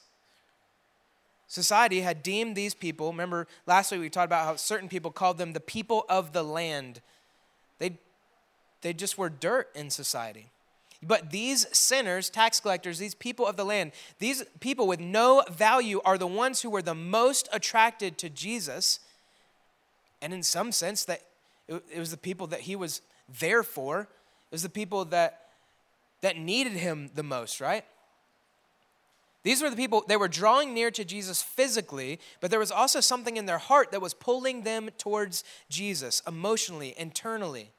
Society 1.47 2.01
had 2.01 2.21
deemed 2.21 2.55
these 2.55 2.73
people, 2.73 3.11
remember 3.11 3.47
last 3.65 3.91
week 3.91 4.01
we 4.01 4.09
talked 4.09 4.25
about 4.25 4.45
how 4.45 4.55
certain 4.55 4.89
people 4.89 5.11
called 5.11 5.37
them 5.37 5.53
the 5.53 5.59
people 5.59 6.03
of 6.09 6.33
the 6.33 6.43
land. 6.43 7.01
They, 7.79 7.97
they 8.81 8.93
just 8.93 9.17
were 9.17 9.29
dirt 9.29 9.69
in 9.75 9.89
society. 9.89 10.49
But 11.07 11.31
these 11.31 11.67
sinners, 11.75 12.29
tax 12.29 12.59
collectors, 12.59 12.97
these 12.97 13.15
people 13.15 13.45
of 13.45 13.57
the 13.57 13.65
land, 13.65 13.91
these 14.19 14.43
people 14.59 14.87
with 14.87 14.99
no 14.99 15.43
value 15.51 16.01
are 16.03 16.17
the 16.17 16.27
ones 16.27 16.61
who 16.61 16.69
were 16.69 16.81
the 16.81 16.95
most 16.95 17.47
attracted 17.53 18.17
to 18.19 18.29
Jesus. 18.29 18.99
And 20.21 20.33
in 20.33 20.43
some 20.43 20.71
sense, 20.71 21.05
that 21.05 21.21
it 21.67 21.99
was 21.99 22.11
the 22.11 22.17
people 22.17 22.47
that 22.47 22.61
he 22.61 22.75
was 22.75 23.01
there 23.39 23.63
for. 23.63 24.01
It 24.01 24.51
was 24.51 24.63
the 24.63 24.69
people 24.69 25.05
that 25.05 25.45
that 26.21 26.37
needed 26.37 26.73
him 26.73 27.11
the 27.13 27.21
most, 27.21 27.61
right? 27.61 27.85
These 29.43 29.61
were 29.61 29.69
the 29.69 29.75
people, 29.75 30.03
they 30.07 30.17
were 30.17 30.27
drawing 30.27 30.73
near 30.73 30.89
to 30.89 31.05
Jesus 31.05 31.43
physically, 31.43 32.19
but 32.41 32.49
there 32.49 32.59
was 32.59 32.71
also 32.71 32.99
something 32.99 33.37
in 33.37 33.45
their 33.45 33.59
heart 33.59 33.91
that 33.91 34.01
was 34.01 34.15
pulling 34.15 34.63
them 34.63 34.89
towards 34.97 35.43
Jesus 35.69 36.23
emotionally, 36.25 36.95
internally. 36.97 37.69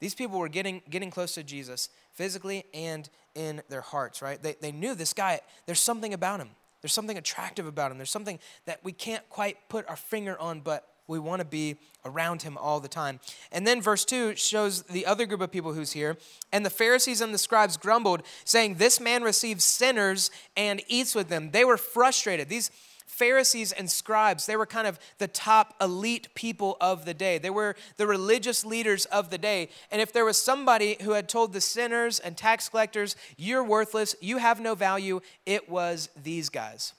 These 0.00 0.14
people 0.14 0.38
were 0.38 0.48
getting, 0.48 0.82
getting 0.90 1.10
close 1.10 1.34
to 1.34 1.42
Jesus 1.42 1.90
physically 2.12 2.64
and 2.74 3.08
in 3.34 3.62
their 3.68 3.82
hearts, 3.82 4.20
right? 4.22 4.42
They, 4.42 4.56
they 4.60 4.72
knew 4.72 4.94
this 4.94 5.12
guy, 5.12 5.40
there's 5.66 5.80
something 5.80 6.12
about 6.12 6.40
him. 6.40 6.50
There's 6.80 6.92
something 6.92 7.18
attractive 7.18 7.66
about 7.66 7.90
him. 7.90 7.98
There's 7.98 8.10
something 8.10 8.38
that 8.64 8.80
we 8.82 8.92
can't 8.92 9.28
quite 9.28 9.56
put 9.68 9.88
our 9.88 9.96
finger 9.96 10.38
on, 10.40 10.60
but 10.60 10.88
we 11.06 11.18
want 11.18 11.40
to 11.40 11.44
be 11.44 11.76
around 12.04 12.42
him 12.42 12.56
all 12.56 12.80
the 12.80 12.88
time. 12.88 13.20
And 13.52 13.66
then 13.66 13.82
verse 13.82 14.04
2 14.04 14.36
shows 14.36 14.82
the 14.82 15.04
other 15.04 15.26
group 15.26 15.40
of 15.40 15.50
people 15.50 15.74
who's 15.74 15.92
here. 15.92 16.16
And 16.52 16.64
the 16.64 16.70
Pharisees 16.70 17.20
and 17.20 17.34
the 17.34 17.38
scribes 17.38 17.76
grumbled, 17.76 18.22
saying, 18.44 18.76
This 18.76 19.00
man 19.00 19.22
receives 19.22 19.64
sinners 19.64 20.30
and 20.56 20.82
eats 20.88 21.14
with 21.14 21.28
them. 21.28 21.50
They 21.50 21.64
were 21.64 21.76
frustrated. 21.76 22.48
These 22.48 22.70
Pharisees 23.10 23.72
and 23.72 23.90
scribes, 23.90 24.46
they 24.46 24.56
were 24.56 24.66
kind 24.66 24.86
of 24.86 24.98
the 25.18 25.26
top 25.26 25.74
elite 25.80 26.28
people 26.34 26.76
of 26.80 27.04
the 27.04 27.12
day. 27.12 27.38
They 27.38 27.50
were 27.50 27.74
the 27.96 28.06
religious 28.06 28.64
leaders 28.64 29.04
of 29.06 29.30
the 29.30 29.36
day. 29.36 29.68
And 29.90 30.00
if 30.00 30.12
there 30.12 30.24
was 30.24 30.40
somebody 30.40 30.96
who 31.02 31.12
had 31.12 31.28
told 31.28 31.52
the 31.52 31.60
sinners 31.60 32.20
and 32.20 32.36
tax 32.36 32.68
collectors, 32.68 33.16
You're 33.36 33.64
worthless, 33.64 34.14
you 34.20 34.38
have 34.38 34.60
no 34.60 34.74
value, 34.74 35.20
it 35.44 35.68
was 35.68 36.08
these 36.22 36.48
guys. 36.48 36.94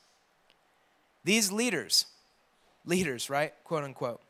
These 1.24 1.52
leaders, 1.52 2.06
leaders, 2.86 3.30
right? 3.30 3.54
Quote 3.64 3.84
unquote. 3.84 4.22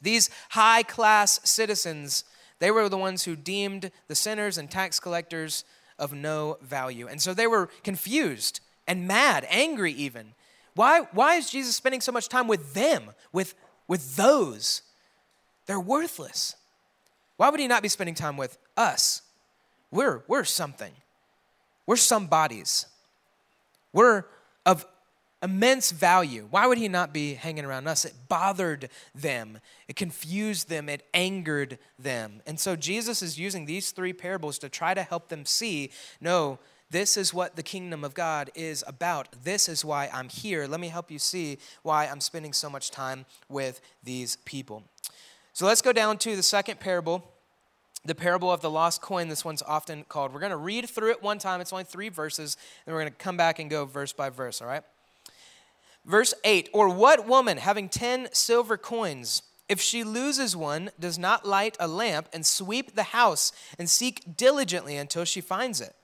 These 0.00 0.30
high 0.50 0.82
class 0.82 1.38
citizens, 1.44 2.24
they 2.60 2.70
were 2.70 2.88
the 2.88 2.96
ones 2.96 3.24
who 3.24 3.36
deemed 3.36 3.90
the 4.08 4.14
sinners 4.14 4.56
and 4.56 4.70
tax 4.70 4.98
collectors 4.98 5.64
of 5.98 6.12
no 6.12 6.56
value. 6.62 7.06
And 7.08 7.20
so 7.20 7.34
they 7.34 7.46
were 7.46 7.68
confused 7.84 8.60
and 8.86 9.06
mad, 9.06 9.46
angry 9.50 9.92
even. 9.92 10.34
Why, 10.78 11.00
why 11.10 11.34
is 11.34 11.50
Jesus 11.50 11.74
spending 11.74 12.00
so 12.00 12.12
much 12.12 12.28
time 12.28 12.46
with 12.46 12.72
them, 12.72 13.10
with, 13.32 13.56
with 13.88 14.14
those? 14.14 14.82
They're 15.66 15.80
worthless. 15.80 16.54
Why 17.36 17.50
would 17.50 17.58
he 17.58 17.66
not 17.66 17.82
be 17.82 17.88
spending 17.88 18.14
time 18.14 18.36
with 18.36 18.56
us? 18.76 19.22
We're, 19.90 20.22
we're 20.28 20.44
something. 20.44 20.92
We're 21.84 21.96
some 21.96 22.28
bodies. 22.28 22.86
We're 23.92 24.26
of 24.64 24.86
immense 25.42 25.90
value. 25.90 26.46
Why 26.48 26.68
would 26.68 26.78
he 26.78 26.86
not 26.86 27.12
be 27.12 27.34
hanging 27.34 27.64
around 27.64 27.88
us? 27.88 28.04
It 28.04 28.14
bothered 28.28 28.88
them, 29.16 29.58
it 29.88 29.96
confused 29.96 30.68
them, 30.68 30.88
it 30.88 31.04
angered 31.12 31.80
them. 31.98 32.40
And 32.46 32.60
so 32.60 32.76
Jesus 32.76 33.20
is 33.20 33.36
using 33.36 33.66
these 33.66 33.90
three 33.90 34.12
parables 34.12 34.58
to 34.60 34.68
try 34.68 34.94
to 34.94 35.02
help 35.02 35.28
them 35.28 35.44
see 35.44 35.90
no, 36.20 36.60
this 36.90 37.16
is 37.16 37.34
what 37.34 37.56
the 37.56 37.62
kingdom 37.62 38.02
of 38.02 38.14
God 38.14 38.50
is 38.54 38.82
about. 38.86 39.28
This 39.44 39.68
is 39.68 39.84
why 39.84 40.08
I'm 40.12 40.28
here. 40.28 40.66
Let 40.66 40.80
me 40.80 40.88
help 40.88 41.10
you 41.10 41.18
see 41.18 41.58
why 41.82 42.06
I'm 42.06 42.20
spending 42.20 42.52
so 42.52 42.70
much 42.70 42.90
time 42.90 43.26
with 43.48 43.80
these 44.02 44.36
people. 44.36 44.84
So 45.52 45.66
let's 45.66 45.82
go 45.82 45.92
down 45.92 46.18
to 46.18 46.34
the 46.34 46.42
second 46.42 46.80
parable, 46.80 47.30
the 48.04 48.14
parable 48.14 48.50
of 48.50 48.62
the 48.62 48.70
lost 48.70 49.02
coin. 49.02 49.28
This 49.28 49.44
one's 49.44 49.62
often 49.62 50.04
called. 50.08 50.32
We're 50.32 50.40
going 50.40 50.50
to 50.50 50.56
read 50.56 50.88
through 50.88 51.10
it 51.10 51.22
one 51.22 51.38
time. 51.38 51.60
It's 51.60 51.72
only 51.72 51.84
three 51.84 52.08
verses, 52.08 52.56
and 52.86 52.94
we're 52.94 53.02
going 53.02 53.12
to 53.12 53.18
come 53.18 53.36
back 53.36 53.58
and 53.58 53.68
go 53.68 53.84
verse 53.84 54.12
by 54.12 54.30
verse, 54.30 54.62
all 54.62 54.68
right? 54.68 54.82
Verse 56.06 56.32
8 56.42 56.70
Or 56.72 56.88
what 56.88 57.26
woman 57.26 57.58
having 57.58 57.88
10 57.88 58.28
silver 58.32 58.78
coins? 58.78 59.42
If 59.68 59.82
she 59.82 60.02
loses 60.02 60.56
one, 60.56 60.90
does 60.98 61.18
not 61.18 61.44
light 61.44 61.76
a 61.78 61.86
lamp 61.86 62.28
and 62.32 62.46
sweep 62.46 62.94
the 62.94 63.02
house 63.02 63.52
and 63.78 63.90
seek 63.90 64.36
diligently 64.36 64.96
until 64.96 65.26
she 65.26 65.42
finds 65.42 65.82
it. 65.82 65.94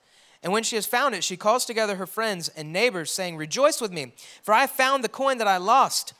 And 0.45 0.53
when 0.53 0.61
she 0.61 0.75
has 0.75 0.85
found 0.85 1.15
it, 1.15 1.23
she 1.23 1.37
calls 1.37 1.65
together 1.65 1.95
her 1.95 2.05
friends 2.05 2.49
and 2.49 2.71
neighbors, 2.71 3.09
saying, 3.09 3.35
Rejoice 3.35 3.81
with 3.81 3.91
me, 3.91 4.13
for 4.43 4.53
I 4.53 4.61
have 4.61 4.69
found 4.69 5.03
the 5.03 5.09
coin 5.09 5.39
that 5.39 5.47
I 5.47 5.57
lost. 5.57 6.13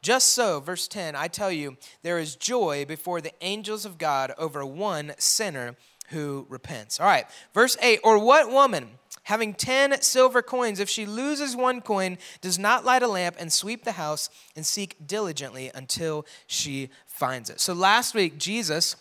Just 0.00 0.28
so, 0.28 0.60
verse 0.60 0.88
10, 0.88 1.14
I 1.14 1.28
tell 1.28 1.52
you, 1.52 1.76
there 2.02 2.18
is 2.18 2.36
joy 2.36 2.86
before 2.88 3.20
the 3.20 3.34
angels 3.42 3.84
of 3.84 3.98
God 3.98 4.32
over 4.38 4.64
one 4.64 5.12
sinner 5.18 5.76
who 6.08 6.46
repents. 6.48 6.98
All 6.98 7.06
right, 7.06 7.26
verse 7.52 7.76
8, 7.82 8.00
or 8.02 8.18
what 8.18 8.50
woman, 8.50 8.88
having 9.24 9.52
10 9.52 10.00
silver 10.00 10.40
coins, 10.40 10.80
if 10.80 10.88
she 10.88 11.04
loses 11.04 11.54
one 11.54 11.82
coin, 11.82 12.16
does 12.40 12.58
not 12.58 12.86
light 12.86 13.02
a 13.02 13.08
lamp 13.08 13.36
and 13.38 13.52
sweep 13.52 13.84
the 13.84 13.92
house 13.92 14.30
and 14.54 14.64
seek 14.64 15.06
diligently 15.06 15.70
until 15.74 16.24
she 16.46 16.88
finds 17.04 17.50
it? 17.50 17.60
So 17.60 17.74
last 17.74 18.14
week, 18.14 18.38
Jesus 18.38 18.96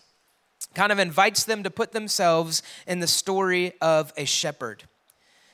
kind 0.74 0.92
of 0.92 1.00
invites 1.00 1.46
them 1.46 1.64
to 1.64 1.70
put 1.70 1.92
themselves 1.92 2.64
in 2.88 3.00
the 3.00 3.08
story 3.08 3.74
of 3.82 4.12
a 4.18 4.26
shepherd. 4.26 4.84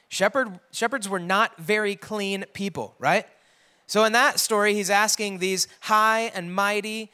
Shepherd, 0.09 0.59
shepherds 0.71 1.07
were 1.07 1.19
not 1.19 1.57
very 1.57 1.95
clean 1.95 2.45
people, 2.53 2.95
right? 2.99 3.25
So 3.87 4.03
in 4.03 4.13
that 4.13 4.39
story, 4.39 4.73
he's 4.73 4.89
asking 4.89 5.39
these 5.39 5.67
high 5.81 6.31
and 6.33 6.53
mighty, 6.53 7.11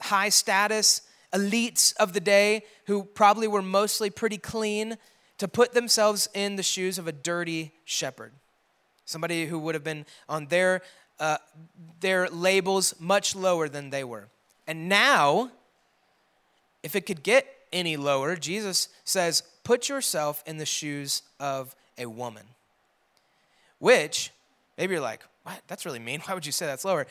high 0.00 0.28
status 0.30 1.02
elites 1.32 1.94
of 1.96 2.12
the 2.12 2.20
day 2.20 2.64
who 2.86 3.04
probably 3.04 3.46
were 3.46 3.62
mostly 3.62 4.10
pretty 4.10 4.38
clean 4.38 4.96
to 5.38 5.48
put 5.48 5.72
themselves 5.72 6.28
in 6.34 6.56
the 6.56 6.62
shoes 6.62 6.98
of 6.98 7.06
a 7.06 7.12
dirty 7.12 7.72
shepherd. 7.84 8.32
Somebody 9.04 9.46
who 9.46 9.58
would 9.58 9.74
have 9.74 9.84
been 9.84 10.04
on 10.28 10.46
their, 10.46 10.82
uh, 11.20 11.38
their 12.00 12.28
labels 12.28 12.94
much 12.98 13.34
lower 13.34 13.68
than 13.68 13.90
they 13.90 14.04
were. 14.04 14.28
And 14.66 14.88
now, 14.88 15.50
if 16.82 16.94
it 16.96 17.06
could 17.06 17.22
get 17.22 17.46
any 17.72 17.96
lower, 17.96 18.36
Jesus 18.36 18.88
says, 19.04 19.42
put 19.64 19.88
yourself 19.88 20.42
in 20.46 20.58
the 20.58 20.66
shoes 20.66 21.22
of 21.38 21.74
a 21.98 22.06
woman. 22.06 22.44
Which, 23.78 24.32
maybe 24.76 24.94
you're 24.94 25.02
like, 25.02 25.22
what? 25.42 25.60
That's 25.66 25.84
really 25.84 25.98
mean. 25.98 26.20
Why 26.24 26.34
would 26.34 26.46
you 26.46 26.52
say 26.52 26.66
that's 26.66 26.84
lower? 26.84 27.06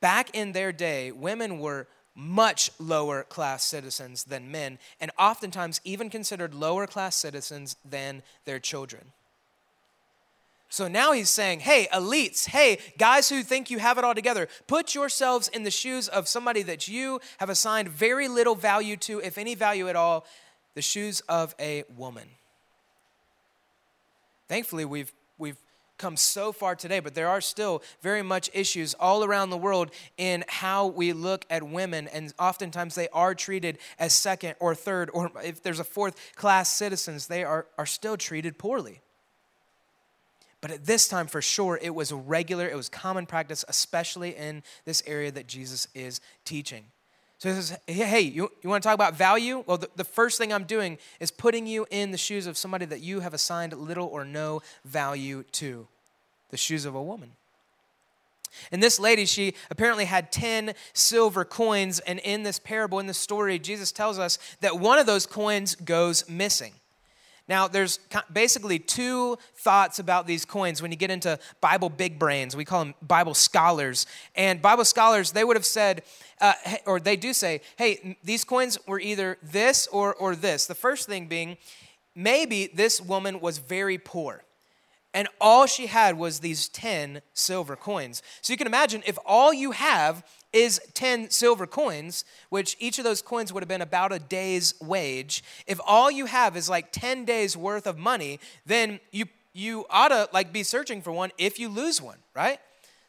Back 0.00 0.34
in 0.34 0.52
their 0.52 0.72
day, 0.72 1.12
women 1.12 1.58
were 1.58 1.86
much 2.14 2.70
lower 2.78 3.22
class 3.22 3.64
citizens 3.64 4.24
than 4.24 4.50
men, 4.50 4.78
and 5.00 5.10
oftentimes 5.18 5.80
even 5.84 6.10
considered 6.10 6.54
lower 6.54 6.86
class 6.86 7.16
citizens 7.16 7.76
than 7.88 8.22
their 8.44 8.58
children. 8.58 9.12
So 10.72 10.86
now 10.86 11.10
he's 11.10 11.28
saying, 11.28 11.60
hey, 11.60 11.88
elites, 11.92 12.46
hey, 12.46 12.78
guys 12.96 13.28
who 13.28 13.42
think 13.42 13.70
you 13.70 13.80
have 13.80 13.98
it 13.98 14.04
all 14.04 14.14
together, 14.14 14.46
put 14.68 14.94
yourselves 14.94 15.48
in 15.48 15.64
the 15.64 15.70
shoes 15.70 16.06
of 16.06 16.28
somebody 16.28 16.62
that 16.62 16.86
you 16.86 17.20
have 17.38 17.50
assigned 17.50 17.88
very 17.88 18.28
little 18.28 18.54
value 18.54 18.96
to, 18.98 19.18
if 19.18 19.36
any 19.36 19.56
value 19.56 19.88
at 19.88 19.96
all, 19.96 20.24
the 20.74 20.80
shoes 20.80 21.22
of 21.28 21.56
a 21.58 21.82
woman. 21.96 22.28
Thankfully, 24.46 24.84
we've, 24.84 25.12
we've 25.38 25.56
come 25.98 26.16
so 26.16 26.52
far 26.52 26.76
today, 26.76 27.00
but 27.00 27.16
there 27.16 27.28
are 27.28 27.40
still 27.40 27.82
very 28.00 28.22
much 28.22 28.48
issues 28.54 28.94
all 28.94 29.24
around 29.24 29.50
the 29.50 29.56
world 29.56 29.90
in 30.18 30.44
how 30.46 30.86
we 30.86 31.12
look 31.12 31.44
at 31.50 31.64
women. 31.64 32.06
And 32.06 32.32
oftentimes 32.38 32.94
they 32.94 33.08
are 33.08 33.34
treated 33.34 33.78
as 33.98 34.12
second 34.12 34.54
or 34.60 34.76
third, 34.76 35.10
or 35.12 35.32
if 35.42 35.64
there's 35.64 35.80
a 35.80 35.84
fourth 35.84 36.16
class 36.36 36.72
citizens, 36.72 37.26
they 37.26 37.42
are, 37.42 37.66
are 37.76 37.86
still 37.86 38.16
treated 38.16 38.56
poorly. 38.56 39.00
But 40.60 40.70
at 40.70 40.84
this 40.84 41.08
time, 41.08 41.26
for 41.26 41.40
sure, 41.40 41.78
it 41.80 41.94
was 41.94 42.12
regular, 42.12 42.68
it 42.68 42.76
was 42.76 42.88
common 42.88 43.26
practice, 43.26 43.64
especially 43.68 44.36
in 44.36 44.62
this 44.84 45.02
area 45.06 45.30
that 45.30 45.46
Jesus 45.46 45.88
is 45.94 46.20
teaching. 46.44 46.84
So 47.38 47.48
he 47.48 47.54
says, 47.54 47.78
hey, 47.86 48.20
you, 48.20 48.50
you 48.60 48.68
want 48.68 48.82
to 48.82 48.86
talk 48.86 48.94
about 48.94 49.16
value? 49.16 49.64
Well, 49.66 49.78
the, 49.78 49.88
the 49.96 50.04
first 50.04 50.36
thing 50.36 50.52
I'm 50.52 50.64
doing 50.64 50.98
is 51.20 51.30
putting 51.30 51.66
you 51.66 51.86
in 51.90 52.10
the 52.10 52.18
shoes 52.18 52.46
of 52.46 52.58
somebody 52.58 52.84
that 52.84 53.00
you 53.00 53.20
have 53.20 53.32
assigned 53.32 53.72
little 53.72 54.06
or 54.06 54.26
no 54.26 54.60
value 54.84 55.44
to 55.52 55.88
the 56.50 56.58
shoes 56.58 56.84
of 56.84 56.94
a 56.94 57.02
woman. 57.02 57.32
And 58.70 58.82
this 58.82 58.98
lady, 59.00 59.24
she 59.24 59.54
apparently 59.70 60.04
had 60.04 60.32
10 60.32 60.74
silver 60.92 61.46
coins. 61.46 62.00
And 62.00 62.18
in 62.18 62.42
this 62.42 62.58
parable, 62.58 62.98
in 62.98 63.06
the 63.06 63.14
story, 63.14 63.58
Jesus 63.58 63.92
tells 63.92 64.18
us 64.18 64.38
that 64.60 64.78
one 64.78 64.98
of 64.98 65.06
those 65.06 65.24
coins 65.24 65.76
goes 65.76 66.28
missing. 66.28 66.72
Now, 67.50 67.66
there's 67.66 67.98
basically 68.32 68.78
two 68.78 69.36
thoughts 69.56 69.98
about 69.98 70.28
these 70.28 70.44
coins 70.44 70.80
when 70.80 70.92
you 70.92 70.96
get 70.96 71.10
into 71.10 71.36
Bible 71.60 71.90
big 71.90 72.16
brains. 72.16 72.54
We 72.54 72.64
call 72.64 72.84
them 72.84 72.94
Bible 73.02 73.34
scholars. 73.34 74.06
And 74.36 74.62
Bible 74.62 74.84
scholars, 74.84 75.32
they 75.32 75.42
would 75.42 75.56
have 75.56 75.66
said, 75.66 76.04
uh, 76.40 76.52
or 76.86 77.00
they 77.00 77.16
do 77.16 77.32
say, 77.32 77.62
hey, 77.76 78.16
these 78.22 78.44
coins 78.44 78.78
were 78.86 79.00
either 79.00 79.36
this 79.42 79.88
or, 79.88 80.14
or 80.14 80.36
this. 80.36 80.66
The 80.66 80.76
first 80.76 81.08
thing 81.08 81.26
being, 81.26 81.56
maybe 82.14 82.70
this 82.72 83.00
woman 83.00 83.40
was 83.40 83.58
very 83.58 83.98
poor. 83.98 84.44
And 85.12 85.26
all 85.40 85.66
she 85.66 85.88
had 85.88 86.16
was 86.16 86.38
these 86.38 86.68
10 86.68 87.20
silver 87.34 87.74
coins. 87.74 88.22
So 88.42 88.52
you 88.52 88.58
can 88.58 88.68
imagine 88.68 89.02
if 89.08 89.18
all 89.26 89.52
you 89.52 89.72
have 89.72 90.22
is 90.52 90.80
10 90.94 91.30
silver 91.30 91.66
coins, 91.66 92.24
which 92.48 92.76
each 92.80 92.98
of 92.98 93.04
those 93.04 93.22
coins 93.22 93.52
would 93.52 93.62
have 93.62 93.68
been 93.68 93.82
about 93.82 94.12
a 94.12 94.18
day's 94.18 94.74
wage. 94.80 95.42
If 95.66 95.80
all 95.86 96.10
you 96.10 96.26
have 96.26 96.56
is 96.56 96.68
like 96.68 96.92
10 96.92 97.24
days 97.24 97.56
worth 97.56 97.86
of 97.86 97.98
money, 97.98 98.40
then 98.66 99.00
you 99.10 99.26
you 99.52 99.84
ought 99.90 100.08
to 100.08 100.28
like 100.32 100.52
be 100.52 100.62
searching 100.62 101.02
for 101.02 101.12
one 101.12 101.30
if 101.38 101.58
you 101.58 101.68
lose 101.68 102.00
one, 102.00 102.18
right? 102.34 102.58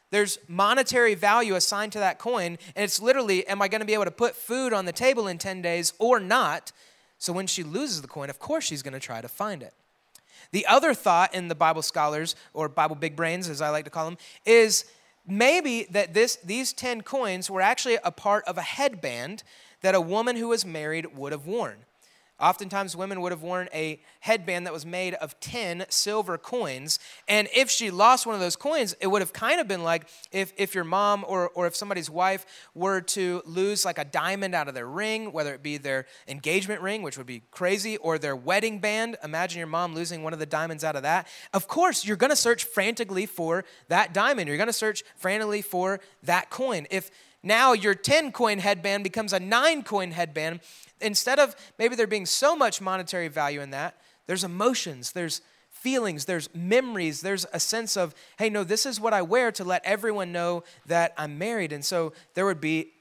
There's 0.10 0.40
monetary 0.48 1.16
value 1.16 1.56
assigned 1.56 1.94
to 1.94 2.00
that 2.00 2.20
coin, 2.20 2.58
and 2.76 2.84
it's 2.84 3.02
literally, 3.02 3.48
am 3.48 3.62
I 3.62 3.70
going 3.70 3.80
to 3.80 3.86
be 3.86 3.94
able 3.94 4.06
to 4.06 4.12
put 4.12 4.36
food 4.36 4.74
on 4.74 4.86
the 4.86 4.92
table 4.92 5.28
in 5.28 5.38
10 5.38 5.62
days 5.62 5.94
or 6.00 6.20
not? 6.20 6.72
So 7.18 7.32
when 7.32 7.48
she 7.48 7.64
loses 7.64 8.02
the 8.02 8.08
coin, 8.08 8.30
of 8.30 8.38
course 8.38 8.66
she's 8.66 8.82
going 8.82 8.94
to 8.94 9.00
try 9.00 9.22
to 9.22 9.30
find 9.30 9.64
it. 9.64 9.74
The 10.52 10.66
other 10.66 10.94
thought 10.94 11.34
in 11.34 11.48
the 11.48 11.56
Bible 11.56 11.82
scholars, 11.82 12.36
or 12.54 12.68
Bible 12.68 12.96
big 12.96 13.16
brains 13.16 13.48
as 13.48 13.62
I 13.62 13.70
like 13.70 13.86
to 13.86 13.92
call 13.92 14.06
them, 14.06 14.18
is 14.46 14.84
maybe 15.28 15.86
that 15.92 16.14
this, 16.14 16.38
these 16.38 16.74
10 16.74 17.02
coins 17.02 17.50
were 17.50 17.62
actually 17.62 17.98
a 18.04 18.12
part 18.12 18.44
of 18.46 18.58
a 18.58 18.62
headband 18.62 19.44
that 19.82 19.96
a 19.96 20.02
woman 20.02 20.36
who 20.36 20.48
was 20.50 20.66
married 20.66 21.18
would 21.18 21.32
have 21.32 21.46
worn. 21.46 21.86
Oftentimes, 22.42 22.96
women 22.96 23.22
would 23.22 23.32
have 23.32 23.44
worn 23.44 23.70
a 23.72 24.02
headband 24.22 24.66
that 24.66 24.74
was 24.74 24.86
made 24.86 25.14
of 25.16 25.40
10 25.40 25.86
silver 25.90 26.40
coins. 26.40 26.98
And 27.28 27.48
if 27.56 27.70
she 27.70 27.92
lost 27.92 28.26
one 28.26 28.34
of 28.34 28.42
those 28.42 28.56
coins, 28.56 28.96
it 29.00 29.08
would 29.08 29.22
have 29.22 29.32
kind 29.32 29.62
of 29.62 29.68
been 29.68 29.84
like 29.84 30.08
if, 30.32 30.52
if 30.58 30.74
your 30.74 30.84
mom 30.84 31.24
or, 31.28 31.50
or 31.50 31.68
if 31.68 31.76
somebody's 31.76 32.10
wife 32.10 32.46
were 32.74 33.00
to 33.02 33.44
lose 33.46 33.86
like 33.86 34.00
a 34.00 34.06
diamond 34.06 34.56
out 34.56 34.68
of 34.68 34.74
their 34.74 34.88
ring, 34.88 35.32
whether 35.32 35.54
it 35.54 35.62
be 35.62 35.78
their 35.78 36.08
engagement 36.28 36.82
ring, 36.82 37.04
which 37.04 37.18
would 37.18 37.28
be 37.28 37.44
crazy, 37.52 37.98
or 37.98 38.18
their 38.18 38.36
wedding 38.36 38.80
band. 38.80 39.18
Imagine 39.24 39.60
your 39.60 39.68
mom 39.68 39.94
losing 39.94 40.24
one 40.24 40.34
of 40.34 40.40
the 40.40 40.46
diamonds 40.48 40.84
out 40.84 40.96
of 40.96 41.04
that. 41.04 41.28
Of 41.54 41.68
course, 41.68 42.04
you're 42.04 42.18
going 42.18 42.32
to 42.32 42.36
search 42.36 42.64
frantically 42.64 43.28
for 43.28 43.66
that 43.88 44.14
diamond. 44.14 44.48
You're 44.48 44.58
going 44.58 44.68
to 44.68 44.74
search 44.74 45.04
frantically 45.16 45.62
for 45.62 46.00
that 46.24 46.50
coin. 46.50 46.88
If 46.90 47.12
now 47.44 47.74
your 47.74 47.96
10 47.96 48.32
coin 48.32 48.60
headband 48.60 49.04
becomes 49.04 49.34
a 49.34 49.40
9 49.40 49.84
coin 49.84 50.12
headband, 50.12 50.60
instead 51.02 51.40
of 51.40 51.56
maybe 51.78 51.96
there 51.96 52.08
being 52.08 52.26
so 52.26 52.56
much 52.56 52.82
monetary 52.82 53.28
value 53.28 53.62
in 53.62 53.72
that, 53.72 53.96
there's 54.28 54.44
emotions, 54.44 55.12
there's 55.12 55.42
feelings, 55.82 56.26
there's 56.26 56.54
memories, 56.54 57.22
there's 57.22 57.46
a 57.54 57.60
sense 57.60 57.98
of, 57.98 58.14
hey, 58.38 58.50
no, 58.50 58.64
this 58.64 58.86
is 58.86 59.00
what 59.00 59.14
I 59.14 59.22
wear 59.24 59.52
to 59.54 59.64
let 59.64 59.84
everyone 59.84 60.32
know 60.32 60.64
that 60.86 61.14
I'm 61.18 61.38
married. 61.38 61.74
And 61.74 61.84
so 61.84 62.14
there 62.36 62.46
would 62.46 62.62
be, 62.62 62.92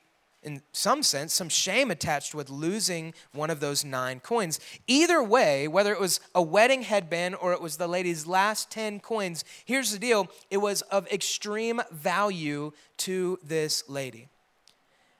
in 0.43 0.63
some 0.73 1.03
sense, 1.03 1.35
some 1.35 1.51
shame 1.51 1.91
attached 1.91 2.35
with 2.35 2.49
losing 2.49 3.13
one 3.33 3.51
of 3.51 3.61
those 3.61 3.85
nine 3.85 4.21
coins. 4.21 4.59
Either 4.87 5.23
way, 5.23 5.69
whether 5.69 5.93
it 5.93 6.01
was 6.01 6.21
a 6.35 6.41
wedding 6.41 6.83
headband 6.83 7.37
or 7.37 7.53
it 7.53 7.61
was 7.61 7.77
the 7.77 7.87
lady's 7.87 8.27
last 8.27 8.71
10 8.71 9.01
coins, 9.01 9.45
here's 9.67 9.93
the 9.93 9.99
deal 9.99 10.29
it 10.51 10.59
was 10.59 10.81
of 10.83 11.07
extreme 11.09 11.83
value 11.91 12.73
to 12.97 13.39
this 13.45 13.85
lady. 13.91 14.29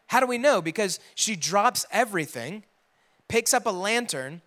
How 0.07 0.21
do 0.21 0.27
we 0.27 0.39
know? 0.39 0.63
Because 0.63 0.99
she 1.15 1.37
drops 1.37 1.85
everything 1.93 2.65
picks 3.31 3.55
up 3.55 3.65
a 3.65 3.71
lantern 3.71 4.43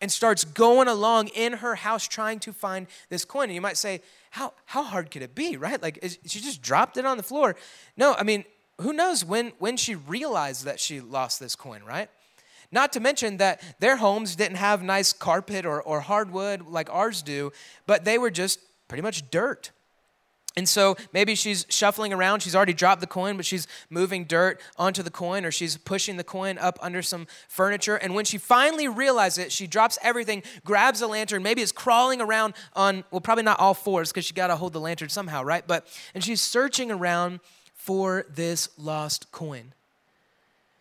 and 0.00 0.12
starts 0.12 0.44
going 0.44 0.86
along 0.86 1.28
in 1.28 1.54
her 1.54 1.74
house 1.74 2.06
trying 2.06 2.38
to 2.38 2.52
find 2.52 2.86
this 3.08 3.24
coin. 3.24 3.44
And 3.44 3.54
you 3.54 3.60
might 3.60 3.76
say, 3.76 4.00
how, 4.30 4.52
how 4.66 4.84
hard 4.84 5.10
could 5.10 5.22
it 5.22 5.34
be, 5.34 5.56
right? 5.56 5.82
Like, 5.82 5.98
is, 6.02 6.18
she 6.24 6.40
just 6.40 6.62
dropped 6.62 6.96
it 6.96 7.04
on 7.04 7.16
the 7.16 7.22
floor. 7.22 7.56
No, 7.96 8.14
I 8.14 8.22
mean, 8.22 8.44
who 8.80 8.92
knows 8.92 9.24
when, 9.24 9.52
when 9.58 9.76
she 9.76 9.96
realized 9.96 10.64
that 10.64 10.78
she 10.78 11.00
lost 11.00 11.40
this 11.40 11.56
coin, 11.56 11.82
right? 11.82 12.08
Not 12.70 12.92
to 12.92 13.00
mention 13.00 13.38
that 13.38 13.60
their 13.80 13.96
homes 13.96 14.36
didn't 14.36 14.58
have 14.58 14.82
nice 14.84 15.12
carpet 15.12 15.66
or, 15.66 15.82
or 15.82 16.00
hardwood 16.00 16.68
like 16.68 16.88
ours 16.90 17.22
do, 17.22 17.50
but 17.86 18.04
they 18.04 18.18
were 18.18 18.30
just 18.30 18.60
pretty 18.86 19.02
much 19.02 19.30
dirt. 19.30 19.72
And 20.56 20.68
so 20.68 20.96
maybe 21.12 21.36
she's 21.36 21.66
shuffling 21.68 22.12
around. 22.12 22.40
She's 22.40 22.56
already 22.56 22.72
dropped 22.72 23.00
the 23.00 23.06
coin, 23.06 23.36
but 23.36 23.46
she's 23.46 23.68
moving 23.90 24.24
dirt 24.24 24.60
onto 24.76 25.04
the 25.04 25.10
coin 25.10 25.44
or 25.44 25.52
she's 25.52 25.76
pushing 25.76 26.16
the 26.16 26.24
coin 26.24 26.58
up 26.58 26.78
under 26.82 27.00
some 27.00 27.28
furniture. 27.48 27.94
And 27.94 28.14
when 28.14 28.24
she 28.24 28.38
finally 28.38 28.88
realizes 28.88 29.38
it, 29.38 29.52
she 29.52 29.68
drops 29.68 29.98
everything, 30.02 30.42
grabs 30.64 31.00
a 31.00 31.06
lantern, 31.06 31.44
maybe 31.44 31.62
is 31.62 31.70
crawling 31.70 32.20
around 32.20 32.54
on, 32.74 33.04
well, 33.12 33.20
probably 33.20 33.44
not 33.44 33.60
all 33.60 33.74
fours 33.74 34.10
because 34.10 34.24
she 34.24 34.34
got 34.34 34.48
to 34.48 34.56
hold 34.56 34.72
the 34.72 34.80
lantern 34.80 35.10
somehow, 35.10 35.44
right? 35.44 35.64
But, 35.64 35.86
and 36.12 36.24
she's 36.24 36.40
searching 36.40 36.90
around 36.90 37.38
for 37.74 38.26
this 38.28 38.68
lost 38.76 39.30
coin, 39.30 39.72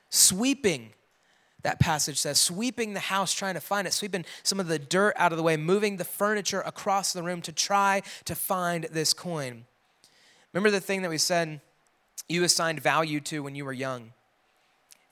sweeping 0.09 0.93
that 1.63 1.79
passage 1.79 2.17
says, 2.17 2.39
sweeping 2.39 2.93
the 2.93 2.99
house, 2.99 3.33
trying 3.33 3.55
to 3.55 3.61
find 3.61 3.87
it, 3.87 3.93
sweeping 3.93 4.25
some 4.43 4.59
of 4.59 4.67
the 4.67 4.79
dirt 4.79 5.13
out 5.17 5.31
of 5.31 5.37
the 5.37 5.43
way, 5.43 5.57
moving 5.57 5.97
the 5.97 6.05
furniture 6.05 6.61
across 6.61 7.13
the 7.13 7.23
room 7.23 7.41
to 7.41 7.51
try 7.51 8.03
to 8.25 8.35
find 8.35 8.85
this 8.91 9.13
coin. 9.13 9.65
Remember 10.53 10.71
the 10.71 10.79
thing 10.79 11.01
that 11.01 11.09
we 11.09 11.17
said 11.17 11.61
you 12.29 12.43
assigned 12.43 12.79
value 12.81 13.19
to 13.21 13.41
when 13.41 13.55
you 13.55 13.65
were 13.65 13.73
young? 13.73 14.13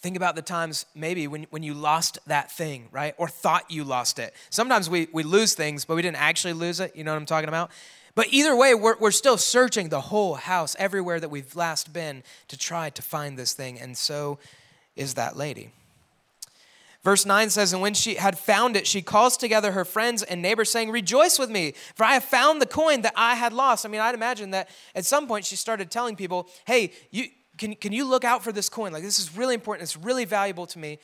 Think 0.02 0.18
about 0.18 0.36
the 0.36 0.44
times 0.44 0.86
maybe 0.94 1.28
when, 1.28 1.48
when 1.50 1.64
you 1.64 1.74
lost 1.74 2.20
that 2.28 2.52
thing, 2.52 2.90
right? 2.92 3.16
Or 3.18 3.28
thought 3.28 3.72
you 3.72 3.84
lost 3.84 4.20
it. 4.20 4.34
Sometimes 4.52 4.88
we, 4.88 5.08
we 5.12 5.24
lose 5.24 5.56
things, 5.56 5.84
but 5.84 5.96
we 5.96 6.04
didn't 6.04 6.22
actually 6.22 6.54
lose 6.54 6.80
it. 6.80 6.96
You 6.96 7.04
know 7.04 7.12
what 7.12 7.18
I'm 7.18 7.26
talking 7.26 7.50
about? 7.50 7.72
But 8.14 8.28
either 8.30 8.56
way, 8.56 8.76
we're, 8.76 8.98
we're 8.98 9.12
still 9.12 9.38
searching 9.38 9.90
the 9.90 10.02
whole 10.02 10.36
house, 10.36 10.76
everywhere 10.78 11.20
that 11.20 11.30
we've 11.30 11.56
last 11.56 11.92
been, 11.92 12.24
to 12.50 12.58
try 12.58 12.92
to 12.92 13.02
find 13.02 13.38
this 13.38 13.54
thing. 13.54 13.80
And 13.80 13.98
so 13.98 14.38
is 14.96 15.16
that 15.16 15.36
lady. 15.36 15.72
Verse 17.06 17.24
9 17.24 17.52
says, 17.52 17.72
And 17.72 17.84
when 17.84 17.94
she 17.94 18.16
had 18.16 18.36
found 18.36 18.76
it, 18.76 18.88
she 18.88 19.04
calls 19.04 19.38
together 19.38 19.74
her 19.74 19.86
friends 19.86 20.24
and 20.24 20.42
neighbors, 20.42 20.72
saying, 20.72 20.90
Rejoice 20.90 21.38
with 21.38 21.52
me, 21.52 21.76
for 21.94 22.04
I 22.04 22.16
have 22.16 22.24
found 22.24 22.60
the 22.60 22.66
coin 22.66 23.04
that 23.04 23.14
I 23.16 23.36
had 23.36 23.54
lost. 23.54 23.86
I 23.86 23.90
mean, 23.90 24.02
I'd 24.02 24.16
imagine 24.16 24.50
that 24.52 24.70
at 24.96 25.06
some 25.06 25.28
point 25.28 25.46
she 25.46 25.56
started 25.56 25.92
telling 25.92 26.16
people, 26.16 26.50
Hey, 26.66 26.94
you, 27.12 27.26
can, 27.60 27.76
can 27.76 27.94
you 27.94 28.06
look 28.06 28.24
out 28.24 28.44
for 28.44 28.52
this 28.52 28.70
coin? 28.70 28.92
Like, 28.92 29.04
this 29.04 29.20
is 29.20 29.38
really 29.38 29.54
important. 29.54 29.84
It's 29.84 29.96
really 29.96 30.26
valuable 30.26 30.66
to 30.66 30.80
me. 30.80 30.98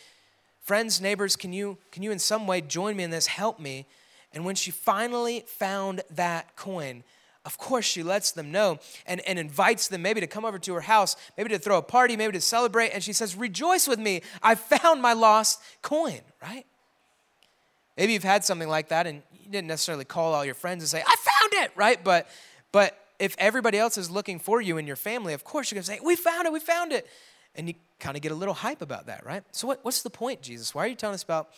Friends, 0.62 1.00
neighbors, 1.02 1.36
can 1.36 1.54
you, 1.54 1.78
can 1.92 2.02
you 2.02 2.12
in 2.12 2.18
some 2.18 2.48
way 2.48 2.62
join 2.62 2.96
me 2.96 3.04
in 3.04 3.12
this? 3.12 3.28
Help 3.28 3.60
me. 3.60 3.86
And 4.34 4.44
when 4.44 4.56
she 4.56 4.72
finally 4.72 5.44
found 5.46 6.02
that 6.10 6.56
coin, 6.56 7.04
of 7.44 7.58
course, 7.58 7.86
she 7.86 8.04
lets 8.04 8.32
them 8.32 8.52
know 8.52 8.78
and, 9.08 9.20
and 9.22 9.40
invites 9.40 9.88
them 9.88 10.04
maybe 10.04 10.22
to 10.22 10.28
come 10.28 10.46
over 10.46 10.60
to 10.60 10.74
her 10.76 10.82
house, 10.82 11.16
maybe 11.38 11.50
to 11.50 11.60
throw 11.60 11.80
a 11.80 11.82
party, 11.82 12.16
maybe 12.16 12.34
to 12.34 12.42
celebrate. 12.42 12.90
And 12.90 13.04
she 13.04 13.14
says, 13.14 13.36
Rejoice 13.36 13.88
with 13.88 14.00
me. 14.00 14.22
I 14.44 14.56
found 14.56 15.02
my 15.02 15.14
lost 15.14 15.60
coin, 15.82 16.22
right? 16.42 16.66
Maybe 17.98 18.14
you've 18.14 18.24
had 18.24 18.46
something 18.46 18.70
like 18.70 18.90
that 18.90 19.08
and 19.08 19.24
you 19.34 19.52
didn't 19.52 19.68
necessarily 19.68 20.06
call 20.06 20.34
all 20.34 20.46
your 20.46 20.54
friends 20.54 20.84
and 20.84 20.90
say, 20.90 21.04
I 21.06 21.16
found 21.16 21.66
it, 21.66 21.72
right? 21.76 22.04
But, 22.04 22.30
but 22.72 22.98
if 23.20 23.36
everybody 23.38 23.78
else 23.78 23.98
is 23.98 24.10
looking 24.12 24.40
for 24.40 24.62
you 24.62 24.78
in 24.78 24.86
your 24.86 24.96
family, 24.96 25.34
of 25.34 25.44
course 25.44 25.72
you're 25.72 25.78
going 25.78 25.84
to 25.84 25.92
say, 25.92 26.00
We 26.04 26.16
found 26.16 26.46
it, 26.46 26.54
we 26.54 26.60
found 26.60 26.92
it. 26.92 27.08
And 27.56 27.68
you 27.68 27.74
kind 28.00 28.16
of 28.16 28.22
get 28.22 28.32
a 28.32 28.36
little 28.36 28.54
hype 28.54 28.82
about 28.82 29.08
that, 29.08 29.26
right? 29.26 29.44
So, 29.52 29.68
what, 29.68 29.80
what's 29.82 30.04
the 30.04 30.10
point, 30.10 30.42
Jesus? 30.42 30.76
Why 30.76 30.86
are 30.86 30.88
you 30.88 30.96
telling 30.96 31.16
us 31.16 31.24
about 31.24 31.50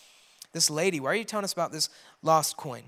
this 0.54 0.70
lady? 0.70 1.00
Why 1.00 1.12
are 1.12 1.16
you 1.16 1.24
telling 1.24 1.44
us 1.44 1.54
about 1.54 1.72
this 1.72 1.90
lost 2.22 2.58
coin? 2.58 2.84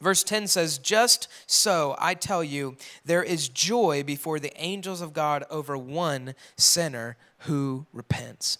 Verse 0.00 0.22
10 0.22 0.46
says, 0.46 0.78
Just 0.78 1.28
so 1.46 1.96
I 1.98 2.14
tell 2.14 2.44
you, 2.44 2.76
there 3.04 3.22
is 3.22 3.48
joy 3.48 4.02
before 4.04 4.38
the 4.38 4.56
angels 4.56 5.00
of 5.00 5.12
God 5.12 5.44
over 5.50 5.76
one 5.76 6.34
sinner 6.56 7.16
who 7.40 7.86
repents. 7.92 8.58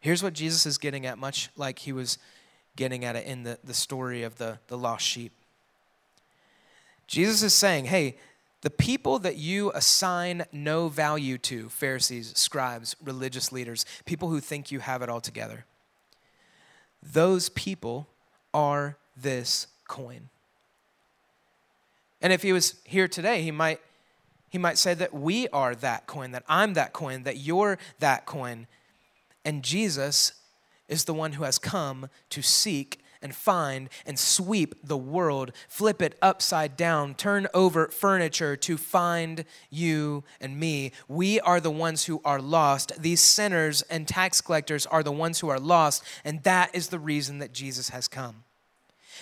Here's 0.00 0.22
what 0.22 0.32
Jesus 0.32 0.66
is 0.66 0.78
getting 0.78 1.04
at, 1.04 1.18
much 1.18 1.50
like 1.56 1.80
he 1.80 1.92
was 1.92 2.18
getting 2.76 3.04
at 3.04 3.16
it 3.16 3.26
in 3.26 3.42
the, 3.42 3.58
the 3.64 3.74
story 3.74 4.22
of 4.22 4.38
the, 4.38 4.58
the 4.68 4.78
lost 4.78 5.04
sheep. 5.04 5.32
Jesus 7.06 7.42
is 7.42 7.54
saying, 7.54 7.86
hey, 7.86 8.16
the 8.62 8.70
people 8.70 9.18
that 9.20 9.36
you 9.36 9.70
assign 9.74 10.44
no 10.50 10.88
value 10.88 11.38
to, 11.38 11.68
Pharisees, 11.68 12.32
scribes, 12.36 12.96
religious 13.04 13.52
leaders, 13.52 13.84
people 14.06 14.28
who 14.28 14.40
think 14.40 14.72
you 14.72 14.80
have 14.80 15.02
it 15.02 15.08
all 15.08 15.20
together, 15.20 15.64
those 17.02 17.48
people 17.50 18.08
are 18.52 18.96
this 19.16 19.68
coin. 19.88 20.28
And 22.20 22.32
if 22.32 22.42
he 22.42 22.52
was 22.52 22.76
here 22.84 23.08
today, 23.08 23.42
he 23.42 23.50
might 23.50 23.80
he 24.48 24.58
might 24.58 24.78
say 24.78 24.94
that 24.94 25.12
we 25.12 25.48
are 25.48 25.74
that 25.74 26.06
coin, 26.06 26.30
that 26.30 26.44
I'm 26.48 26.74
that 26.74 26.92
coin, 26.92 27.24
that 27.24 27.36
you're 27.36 27.78
that 27.98 28.26
coin. 28.26 28.66
And 29.44 29.62
Jesus 29.62 30.32
is 30.88 31.04
the 31.04 31.14
one 31.14 31.32
who 31.32 31.44
has 31.44 31.58
come 31.58 32.08
to 32.30 32.42
seek 32.42 33.02
and 33.20 33.34
find 33.34 33.88
and 34.06 34.18
sweep 34.18 34.74
the 34.82 34.96
world, 34.96 35.52
flip 35.68 36.00
it 36.00 36.16
upside 36.22 36.76
down, 36.76 37.14
turn 37.14 37.48
over 37.52 37.88
furniture 37.88 38.56
to 38.56 38.76
find 38.76 39.44
you 39.68 40.24
and 40.40 40.58
me. 40.58 40.92
We 41.08 41.40
are 41.40 41.60
the 41.60 41.70
ones 41.70 42.04
who 42.04 42.20
are 42.24 42.40
lost. 42.40 42.92
These 43.00 43.20
sinners 43.20 43.82
and 43.82 44.06
tax 44.06 44.40
collectors 44.40 44.86
are 44.86 45.02
the 45.02 45.12
ones 45.12 45.40
who 45.40 45.48
are 45.48 45.60
lost, 45.60 46.02
and 46.24 46.42
that 46.44 46.74
is 46.74 46.88
the 46.88 46.98
reason 46.98 47.40
that 47.40 47.52
Jesus 47.52 47.90
has 47.90 48.08
come. 48.08 48.45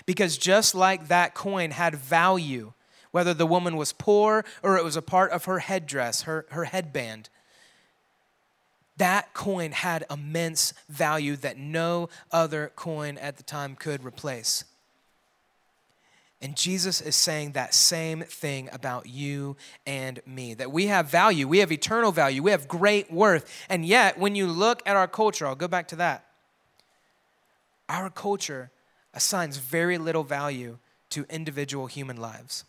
Because 0.06 0.36
just 0.38 0.74
like 0.74 1.08
that 1.08 1.34
coin 1.34 1.70
had 1.70 1.94
value, 1.94 2.72
whether 3.10 3.34
the 3.34 3.46
woman 3.46 3.76
was 3.76 3.92
poor 3.92 4.44
or 4.62 4.76
it 4.76 4.84
was 4.84 4.96
a 4.96 5.02
part 5.02 5.30
of 5.30 5.44
her 5.44 5.60
headdress, 5.60 6.22
her, 6.22 6.46
her 6.50 6.64
headband, 6.64 7.28
that 8.96 9.34
coin 9.34 9.72
had 9.72 10.04
immense 10.10 10.72
value 10.88 11.36
that 11.36 11.58
no 11.58 12.08
other 12.30 12.72
coin 12.76 13.18
at 13.18 13.36
the 13.36 13.42
time 13.42 13.74
could 13.74 14.04
replace. 14.04 14.64
And 16.40 16.56
Jesus 16.56 17.00
is 17.00 17.16
saying 17.16 17.52
that 17.52 17.72
same 17.72 18.20
thing 18.20 18.68
about 18.70 19.06
you 19.06 19.56
and 19.86 20.20
me 20.26 20.52
that 20.54 20.70
we 20.70 20.88
have 20.88 21.10
value, 21.10 21.48
we 21.48 21.58
have 21.58 21.72
eternal 21.72 22.12
value, 22.12 22.42
we 22.42 22.50
have 22.50 22.68
great 22.68 23.10
worth. 23.10 23.50
And 23.68 23.86
yet, 23.86 24.18
when 24.18 24.34
you 24.34 24.46
look 24.46 24.82
at 24.84 24.94
our 24.94 25.08
culture, 25.08 25.46
I'll 25.46 25.54
go 25.54 25.68
back 25.68 25.88
to 25.88 25.96
that. 25.96 26.26
Our 27.88 28.10
culture 28.10 28.70
assigns 29.14 29.56
very 29.56 29.96
little 29.98 30.24
value 30.24 30.78
to 31.10 31.24
individual 31.30 31.86
human 31.86 32.16
lives. 32.16 32.64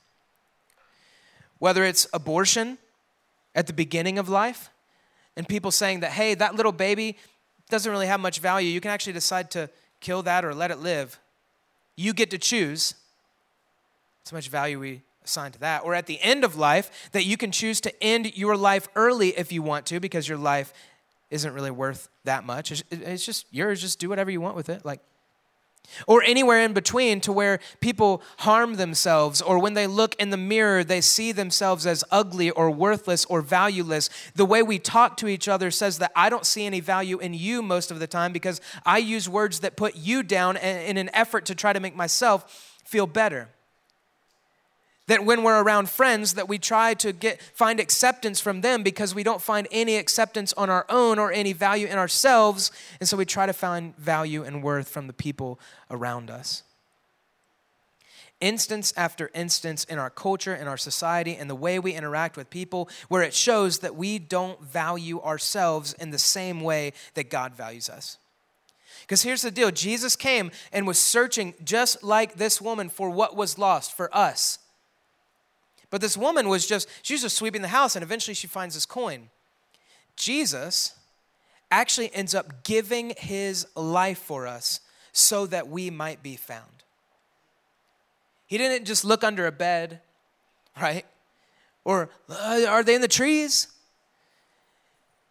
Whether 1.60 1.84
it's 1.84 2.08
abortion 2.14 2.78
at 3.56 3.68
the 3.68 3.74
beginning 3.74 4.18
of 4.20 4.30
life, 4.30 4.70
and 5.38 5.48
people 5.48 5.72
saying 5.72 6.00
that, 6.00 6.12
hey, 6.12 6.34
that 6.36 6.56
little 6.56 6.72
baby 6.72 7.18
doesn't 7.70 7.92
really 7.92 8.08
have 8.08 8.20
much 8.20 8.40
value. 8.40 8.70
You 8.70 8.80
can 8.80 8.92
actually 8.92 9.14
decide 9.14 9.52
to 9.52 9.70
kill 10.00 10.22
that 10.24 10.46
or 10.46 10.54
let 10.54 10.72
it 10.72 10.80
live. 10.80 11.20
You 11.96 12.14
get 12.14 12.30
to 12.32 12.38
choose. 12.38 12.94
So 14.24 14.36
much 14.36 14.50
value 14.50 14.80
we 14.80 15.02
assign 15.24 15.52
to 15.54 15.60
that. 15.60 15.84
Or 15.84 15.94
at 15.94 16.06
the 16.06 16.22
end 16.22 16.44
of 16.44 16.56
life, 16.56 17.10
that 17.12 17.26
you 17.26 17.38
can 17.38 17.52
choose 17.52 17.82
to 17.82 18.04
end 18.04 18.38
your 18.38 18.56
life 18.56 18.88
early 18.96 19.30
if 19.38 19.52
you 19.52 19.62
want 19.62 19.86
to 19.88 20.00
because 20.00 20.28
your 20.28 20.38
life 20.38 20.74
isn't 21.30 21.54
really 21.54 21.72
worth 21.72 22.08
that 22.24 22.46
much. 22.46 22.72
It's 22.92 23.26
just 23.26 23.46
yours. 23.52 23.82
Just 23.82 24.00
do 24.00 24.08
whatever 24.08 24.32
you 24.32 24.40
want 24.40 24.56
with 24.56 24.70
it. 24.70 24.86
Like, 24.86 25.02
or 26.08 26.24
anywhere 26.24 26.62
in 26.62 26.74
between 26.74 27.22
to 27.22 27.32
where 27.32 27.60
people 27.80 28.22
harm 28.40 28.76
themselves, 28.76 29.42
or 29.42 29.60
when 29.60 29.74
they 29.74 29.88
look 29.88 30.16
in 30.16 30.30
the 30.30 30.38
mirror, 30.38 30.84
they 30.84 31.02
see 31.02 31.32
themselves 31.32 31.86
as 31.86 32.04
ugly 32.12 32.50
or 32.52 32.70
worthless 32.72 33.26
or 33.26 33.42
valueless. 33.42 34.10
The 34.36 34.46
way 34.46 34.62
we 34.62 34.80
talk 34.80 35.18
to 35.18 35.28
each 35.28 35.48
other 35.48 35.72
says 35.72 35.98
that 36.00 36.12
I 36.16 36.30
don't 36.30 36.46
see 36.46 36.66
any 36.66 36.80
value 36.80 37.20
in 37.20 37.34
you 37.34 37.62
most 37.62 37.92
of 37.92 38.00
the 38.00 38.08
time 38.08 38.34
because 38.34 38.62
I 38.86 39.00
use 39.00 39.28
words 39.30 39.62
that 39.62 39.76
put 39.76 39.96
you 39.96 40.24
down 40.24 40.58
in 40.58 40.98
an 40.98 41.10
effort 41.14 41.46
to 41.46 41.56
try 41.56 41.74
to 41.74 41.80
make 41.80 41.96
myself 41.96 42.74
feel 42.86 43.08
better 43.08 43.50
that 45.08 45.24
when 45.24 45.44
we're 45.44 45.62
around 45.62 45.90
friends 45.90 46.34
that 46.34 46.50
we 46.50 46.58
try 46.58 46.94
to 46.96 47.14
get 47.14 47.42
find 47.54 47.80
acceptance 47.80 48.40
from 48.40 48.62
them 48.62 48.84
because 48.84 49.14
we 49.14 49.24
don't 49.24 49.42
find 49.42 49.68
any 49.72 49.98
acceptance 49.98 50.54
on 50.54 50.70
our 50.70 50.86
own 50.90 51.20
or 51.20 51.32
any 51.32 51.54
value 51.54 51.88
in 51.88 51.98
ourselves. 51.98 52.72
And 53.00 53.08
so 53.08 53.18
we 53.18 53.26
try 53.26 53.46
to 53.46 53.54
find 53.54 53.96
value 53.98 54.44
and 54.44 54.64
worth 54.64 54.90
from 54.90 55.08
the 55.08 55.14
people 55.14 55.60
around 55.92 56.32
us. 56.32 56.64
Instance 58.42 58.94
after 58.98 59.32
instance 59.34 59.86
in 59.86 59.98
our 59.98 60.10
culture 60.10 60.54
in 60.54 60.68
our 60.68 60.78
society 60.78 61.36
and 61.36 61.50
the 61.50 61.56
way 61.56 61.80
we 61.80 61.94
interact 61.94 62.36
with 62.36 62.50
people 62.50 62.90
where 63.08 63.24
it 63.24 63.34
shows 63.34 63.80
that 63.80 63.96
we 63.96 64.20
don't 64.20 64.62
value 64.62 65.22
ourselves 65.22 65.94
in 65.94 66.12
the 66.12 66.20
same 66.20 66.62
way 66.62 66.94
that 67.14 67.30
God 67.30 67.56
values 67.56 67.90
us. 67.90 68.18
Because 69.02 69.22
here's 69.22 69.44
the 69.44 69.52
deal. 69.52 69.70
Jesus 69.70 70.16
came 70.16 70.50
and 70.74 70.88
was 70.88 70.98
searching 70.98 71.54
just 71.64 72.04
like 72.04 72.36
this 72.36 72.60
woman 72.60 72.90
for 72.90 73.10
what 73.10 73.36
was 73.36 73.60
lost 73.60 73.96
for 73.96 74.16
us 74.16 74.58
but 75.96 76.02
this 76.02 76.18
woman 76.18 76.50
was 76.50 76.68
just, 76.68 76.90
she 77.04 77.14
was 77.14 77.22
just 77.22 77.38
sweeping 77.38 77.62
the 77.62 77.70
house, 77.70 77.96
and 77.96 78.04
eventually 78.04 78.34
she 78.36 78.48
finds 78.48 78.76
this 78.76 78.86
coin. 78.86 79.30
Jesus 80.18 80.94
actually 81.72 82.14
ends 82.14 82.36
up 82.36 82.66
giving 82.66 83.14
his 83.16 83.66
life 83.78 84.18
for 84.18 84.46
us 84.46 84.82
so 85.14 85.46
that 85.46 85.70
we 85.70 85.90
might 85.90 86.22
be 86.22 86.36
found. 86.36 86.84
He 88.46 88.58
didn't 88.58 88.84
just 88.84 89.06
look 89.06 89.24
under 89.24 89.48
a 89.48 89.54
bed, 89.54 90.02
right? 90.82 91.06
Or 91.86 92.10
uh, 92.30 92.66
are 92.68 92.84
they 92.84 92.96
in 92.96 93.02
the 93.02 93.08
trees? 93.08 93.70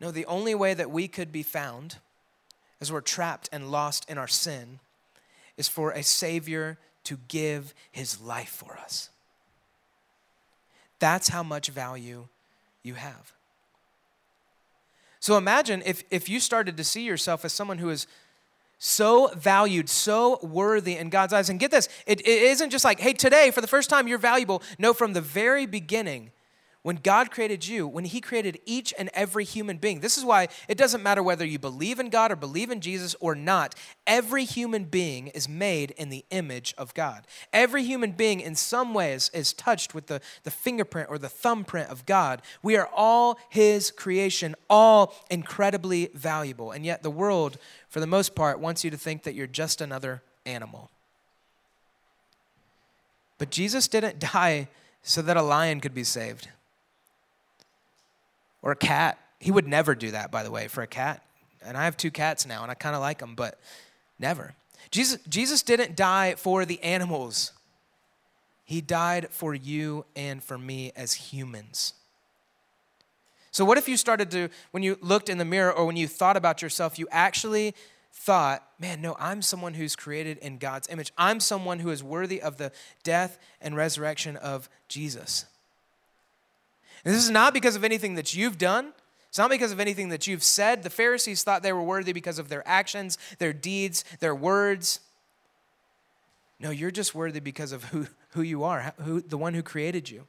No, 0.00 0.10
the 0.10 0.24
only 0.24 0.54
way 0.54 0.72
that 0.72 0.90
we 0.90 1.08
could 1.08 1.30
be 1.30 1.42
found 1.42 1.96
as 2.80 2.90
we're 2.90 3.02
trapped 3.02 3.50
and 3.52 3.70
lost 3.70 4.08
in 4.08 4.16
our 4.16 4.28
sin 4.28 4.80
is 5.58 5.68
for 5.68 5.90
a 5.90 6.02
Savior 6.02 6.78
to 7.02 7.18
give 7.28 7.74
his 7.92 8.18
life 8.18 8.48
for 8.48 8.78
us. 8.78 9.10
That's 10.98 11.28
how 11.28 11.42
much 11.42 11.68
value 11.68 12.28
you 12.82 12.94
have. 12.94 13.32
So 15.20 15.38
imagine 15.38 15.82
if, 15.86 16.04
if 16.10 16.28
you 16.28 16.38
started 16.38 16.76
to 16.76 16.84
see 16.84 17.02
yourself 17.02 17.44
as 17.44 17.52
someone 17.52 17.78
who 17.78 17.88
is 17.90 18.06
so 18.78 19.28
valued, 19.28 19.88
so 19.88 20.38
worthy 20.42 20.96
in 20.96 21.08
God's 21.08 21.32
eyes. 21.32 21.48
And 21.48 21.58
get 21.58 21.70
this, 21.70 21.88
it, 22.06 22.20
it 22.20 22.42
isn't 22.42 22.68
just 22.68 22.84
like, 22.84 23.00
hey, 23.00 23.14
today, 23.14 23.50
for 23.50 23.62
the 23.62 23.66
first 23.66 23.88
time, 23.88 24.06
you're 24.06 24.18
valuable. 24.18 24.62
No, 24.78 24.92
from 24.92 25.14
the 25.14 25.22
very 25.22 25.64
beginning, 25.64 26.30
when 26.84 26.96
God 26.96 27.30
created 27.30 27.66
you, 27.66 27.88
when 27.88 28.04
He 28.04 28.20
created 28.20 28.60
each 28.66 28.92
and 28.98 29.08
every 29.14 29.44
human 29.44 29.78
being, 29.78 30.00
this 30.00 30.18
is 30.18 30.24
why 30.24 30.48
it 30.68 30.76
doesn't 30.76 31.02
matter 31.02 31.22
whether 31.22 31.46
you 31.46 31.58
believe 31.58 31.98
in 31.98 32.10
God 32.10 32.30
or 32.30 32.36
believe 32.36 32.70
in 32.70 32.82
Jesus 32.82 33.16
or 33.20 33.34
not, 33.34 33.74
every 34.06 34.44
human 34.44 34.84
being 34.84 35.28
is 35.28 35.48
made 35.48 35.92
in 35.92 36.10
the 36.10 36.26
image 36.28 36.74
of 36.76 36.92
God. 36.92 37.26
Every 37.54 37.84
human 37.84 38.12
being, 38.12 38.40
in 38.40 38.54
some 38.54 38.92
ways, 38.92 39.30
is 39.32 39.54
touched 39.54 39.94
with 39.94 40.08
the, 40.08 40.20
the 40.42 40.50
fingerprint 40.50 41.08
or 41.08 41.16
the 41.16 41.30
thumbprint 41.30 41.88
of 41.88 42.04
God. 42.04 42.42
We 42.62 42.76
are 42.76 42.90
all 42.94 43.38
His 43.48 43.90
creation, 43.90 44.54
all 44.68 45.14
incredibly 45.30 46.10
valuable. 46.12 46.70
And 46.70 46.84
yet, 46.84 47.02
the 47.02 47.10
world, 47.10 47.56
for 47.88 48.00
the 48.00 48.06
most 48.06 48.34
part, 48.34 48.60
wants 48.60 48.84
you 48.84 48.90
to 48.90 48.98
think 48.98 49.22
that 49.22 49.34
you're 49.34 49.46
just 49.46 49.80
another 49.80 50.20
animal. 50.44 50.90
But 53.38 53.48
Jesus 53.48 53.88
didn't 53.88 54.18
die 54.34 54.68
so 55.02 55.22
that 55.22 55.38
a 55.38 55.42
lion 55.42 55.80
could 55.80 55.94
be 55.94 56.04
saved 56.04 56.48
or 58.64 58.72
a 58.72 58.76
cat. 58.76 59.18
He 59.38 59.52
would 59.52 59.68
never 59.68 59.94
do 59.94 60.10
that, 60.10 60.32
by 60.32 60.42
the 60.42 60.50
way, 60.50 60.66
for 60.66 60.82
a 60.82 60.86
cat. 60.88 61.22
And 61.64 61.76
I 61.76 61.84
have 61.84 61.96
two 61.96 62.10
cats 62.10 62.46
now, 62.46 62.62
and 62.62 62.70
I 62.70 62.74
kind 62.74 62.96
of 62.96 63.00
like 63.00 63.18
them, 63.18 63.36
but 63.36 63.60
never. 64.18 64.54
Jesus, 64.90 65.20
Jesus 65.28 65.62
didn't 65.62 65.94
die 65.94 66.34
for 66.34 66.64
the 66.64 66.82
animals, 66.82 67.52
He 68.64 68.80
died 68.80 69.28
for 69.30 69.54
you 69.54 70.06
and 70.16 70.42
for 70.42 70.58
me 70.58 70.90
as 70.96 71.12
humans. 71.12 71.92
So, 73.50 73.64
what 73.64 73.78
if 73.78 73.88
you 73.88 73.96
started 73.96 74.30
to, 74.32 74.48
when 74.72 74.82
you 74.82 74.98
looked 75.00 75.28
in 75.28 75.38
the 75.38 75.44
mirror 75.44 75.72
or 75.72 75.86
when 75.86 75.96
you 75.96 76.08
thought 76.08 76.36
about 76.36 76.60
yourself, 76.60 76.98
you 76.98 77.06
actually 77.12 77.74
thought, 78.12 78.66
man, 78.78 79.00
no, 79.00 79.16
I'm 79.18 79.42
someone 79.42 79.74
who's 79.74 79.94
created 79.94 80.38
in 80.38 80.58
God's 80.58 80.88
image. 80.88 81.12
I'm 81.18 81.40
someone 81.40 81.80
who 81.80 81.90
is 81.90 82.02
worthy 82.02 82.40
of 82.40 82.56
the 82.56 82.72
death 83.02 83.38
and 83.60 83.76
resurrection 83.76 84.36
of 84.36 84.68
Jesus. 84.88 85.44
And 87.04 87.14
this 87.14 87.22
is 87.22 87.30
not 87.30 87.54
because 87.54 87.76
of 87.76 87.84
anything 87.84 88.14
that 88.14 88.34
you've 88.34 88.58
done. 88.58 88.92
It's 89.28 89.38
not 89.38 89.50
because 89.50 89.72
of 89.72 89.80
anything 89.80 90.10
that 90.10 90.26
you've 90.26 90.44
said. 90.44 90.82
The 90.82 90.90
Pharisees 90.90 91.42
thought 91.42 91.62
they 91.62 91.72
were 91.72 91.82
worthy 91.82 92.12
because 92.12 92.38
of 92.38 92.48
their 92.48 92.62
actions, 92.66 93.18
their 93.38 93.52
deeds, 93.52 94.04
their 94.20 94.34
words. 94.34 95.00
No, 96.60 96.70
you're 96.70 96.92
just 96.92 97.14
worthy 97.14 97.40
because 97.40 97.72
of 97.72 97.84
who, 97.84 98.06
who 98.30 98.42
you 98.42 98.62
are, 98.62 98.94
who, 99.02 99.20
the 99.20 99.36
one 99.36 99.54
who 99.54 99.62
created 99.62 100.08
you. 100.08 100.26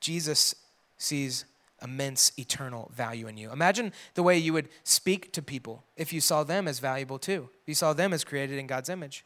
Jesus 0.00 0.54
sees 0.98 1.44
immense 1.82 2.32
eternal 2.38 2.90
value 2.94 3.28
in 3.28 3.36
you. 3.36 3.52
Imagine 3.52 3.92
the 4.14 4.22
way 4.22 4.36
you 4.36 4.52
would 4.52 4.68
speak 4.82 5.32
to 5.32 5.42
people 5.42 5.84
if 5.96 6.12
you 6.12 6.20
saw 6.20 6.42
them 6.42 6.66
as 6.66 6.78
valuable 6.78 7.18
too. 7.18 7.48
If 7.62 7.68
you 7.68 7.74
saw 7.74 7.92
them 7.92 8.12
as 8.12 8.24
created 8.24 8.58
in 8.58 8.66
God's 8.66 8.88
image. 8.88 9.24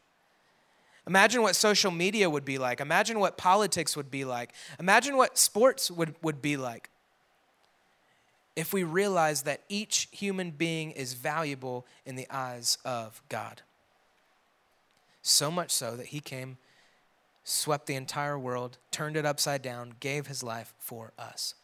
Imagine 1.06 1.42
what 1.42 1.56
social 1.56 1.90
media 1.90 2.28
would 2.28 2.44
be 2.44 2.58
like. 2.58 2.80
Imagine 2.80 3.18
what 3.18 3.36
politics 3.36 3.96
would 3.96 4.10
be 4.10 4.24
like. 4.24 4.52
Imagine 4.78 5.16
what 5.16 5.38
sports 5.38 5.90
would, 5.90 6.14
would 6.22 6.42
be 6.42 6.56
like. 6.56 6.90
If 8.56 8.72
we 8.72 8.84
realize 8.84 9.42
that 9.42 9.62
each 9.68 10.08
human 10.10 10.50
being 10.50 10.90
is 10.90 11.14
valuable 11.14 11.86
in 12.04 12.16
the 12.16 12.26
eyes 12.30 12.78
of 12.84 13.22
God. 13.28 13.62
So 15.22 15.50
much 15.50 15.70
so 15.70 15.96
that 15.96 16.06
he 16.06 16.20
came 16.20 16.58
swept 17.44 17.86
the 17.86 17.94
entire 17.94 18.38
world, 18.38 18.78
turned 18.90 19.16
it 19.16 19.26
upside 19.26 19.62
down, 19.62 19.94
gave 20.00 20.26
his 20.26 20.42
life 20.42 20.74
for 20.78 21.12
us. 21.18 21.54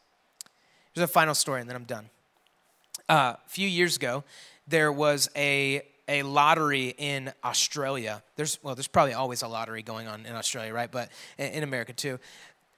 Here's 0.92 1.04
a 1.04 1.08
final 1.08 1.34
story, 1.34 1.60
and 1.60 1.68
then 1.68 1.76
I'm 1.76 1.84
done. 1.84 2.08
Uh, 3.08 3.34
a 3.44 3.48
few 3.48 3.68
years 3.68 3.96
ago, 3.96 4.24
there 4.66 4.90
was 4.90 5.28
a 5.36 5.82
a 6.08 6.22
lottery 6.22 6.94
in 6.96 7.32
Australia. 7.44 8.22
There's 8.36 8.58
well, 8.62 8.74
there's 8.74 8.88
probably 8.88 9.14
always 9.14 9.42
a 9.42 9.48
lottery 9.48 9.82
going 9.82 10.06
on 10.06 10.26
in 10.26 10.34
Australia, 10.34 10.72
right? 10.72 10.90
But 10.90 11.10
in 11.38 11.62
America 11.62 11.92
too. 11.92 12.18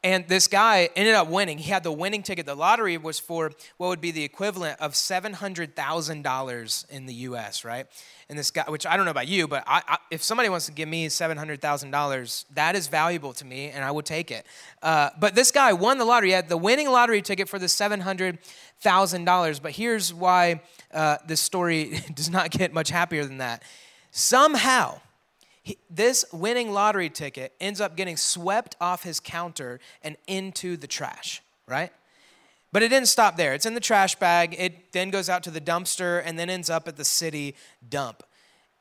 And 0.05 0.29
this 0.29 0.47
guy 0.47 0.91
ended 0.95 1.15
up 1.15 1.27
winning. 1.27 1.59
He 1.59 1.71
had 1.71 1.83
the 1.83 1.91
winning 1.91 2.23
ticket. 2.23 2.47
The 2.47 2.55
lottery 2.55 2.97
was 2.97 3.19
for 3.19 3.51
what 3.79 3.89
would 3.89 4.01
be 4.01 4.13
the 4.13 4.23
equivalent 4.23 4.81
of 4.81 4.93
$700,000 4.93 6.91
in 6.91 7.07
the 7.07 7.15
US, 7.15 7.65
right? 7.65 7.85
And 8.29 8.39
this 8.39 8.53
guy, 8.53 8.63
which 8.69 8.87
I 8.87 8.97
don't 8.97 9.07
know 9.07 9.11
about 9.11 9.27
you, 9.27 9.49
but 9.49 9.65
I, 9.67 9.83
I, 9.89 9.99
if 10.13 10.23
somebody 10.23 10.49
wants 10.51 10.67
to 10.67 10.73
give 10.73 10.89
me 10.89 11.09
$700,000, 11.09 12.45
that 12.55 12.77
is 12.77 12.87
valuable 12.87 13.33
to 13.33 13.45
me 13.45 13.71
and 13.71 13.85
I 13.85 13.91
would 13.91 14.07
take 14.07 14.31
it. 14.31 14.47
Uh, 14.83 15.11
but 15.19 15.35
this 15.35 15.51
guy 15.51 15.73
won 15.73 15.99
the 15.99 16.05
lottery. 16.05 16.29
He 16.29 16.35
had 16.35 16.49
the 16.49 16.57
winning 16.57 16.89
lottery 16.89 17.21
ticket 17.21 17.49
for 17.49 17.59
the 17.59 17.67
$700,000. 17.67 19.63
But 19.63 19.73
here's 19.73 20.15
why 20.15 20.61
uh, 20.95 21.17
this 21.27 21.41
story 21.41 22.05
does 22.15 22.31
not 22.31 22.51
get 22.51 22.73
much 22.73 22.91
happier 22.91 23.25
than 23.25 23.39
that. 23.39 23.65
Somehow, 24.13 25.01
this 25.91 26.25
winning 26.33 26.73
lottery 26.73 27.11
ticket 27.11 27.53
ends 27.61 27.81
up 27.81 27.97
getting 27.97 28.17
swept 28.17 28.77
off 28.81 29.03
his 29.03 29.21
counter 29.21 29.81
and 30.03 30.17
into 30.27 30.77
the 30.77 30.87
trash, 30.87 31.43
right? 31.67 31.93
But 32.73 32.83
it 32.83 32.89
didn't 32.89 33.09
stop 33.09 33.37
there. 33.37 33.55
It's 33.55 33.67
in 33.67 33.75
the 33.75 33.81
trash 33.81 34.17
bag. 34.17 34.55
It 34.59 34.93
then 34.93 35.11
goes 35.11 35.29
out 35.29 35.43
to 35.45 35.51
the 35.51 35.61
dumpster 35.61 36.23
and 36.25 36.39
then 36.39 36.51
ends 36.51 36.69
up 36.69 36.87
at 36.87 36.97
the 36.97 37.05
city 37.05 37.55
dump. 37.89 38.23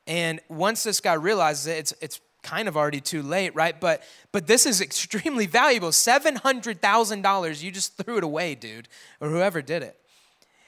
And 0.06 0.40
once 0.50 0.84
this 0.84 1.00
guy 1.00 1.14
realizes 1.14 1.68
it, 1.68 1.78
it's, 1.78 1.94
it's 2.02 2.22
kind 2.44 2.68
of 2.68 2.78
already 2.78 3.02
too 3.02 3.22
late, 3.22 3.54
right? 3.56 3.80
But 3.80 4.04
but 4.32 4.48
this 4.48 4.66
is 4.66 4.82
extremely 4.90 5.46
valuable. 5.46 5.90
$700,000. 5.90 7.64
You 7.64 7.72
just 7.72 7.98
threw 7.98 8.18
it 8.18 8.24
away, 8.24 8.56
dude, 8.56 8.88
or 9.20 9.30
whoever 9.30 9.62
did 9.62 9.84
it. 9.84 10.00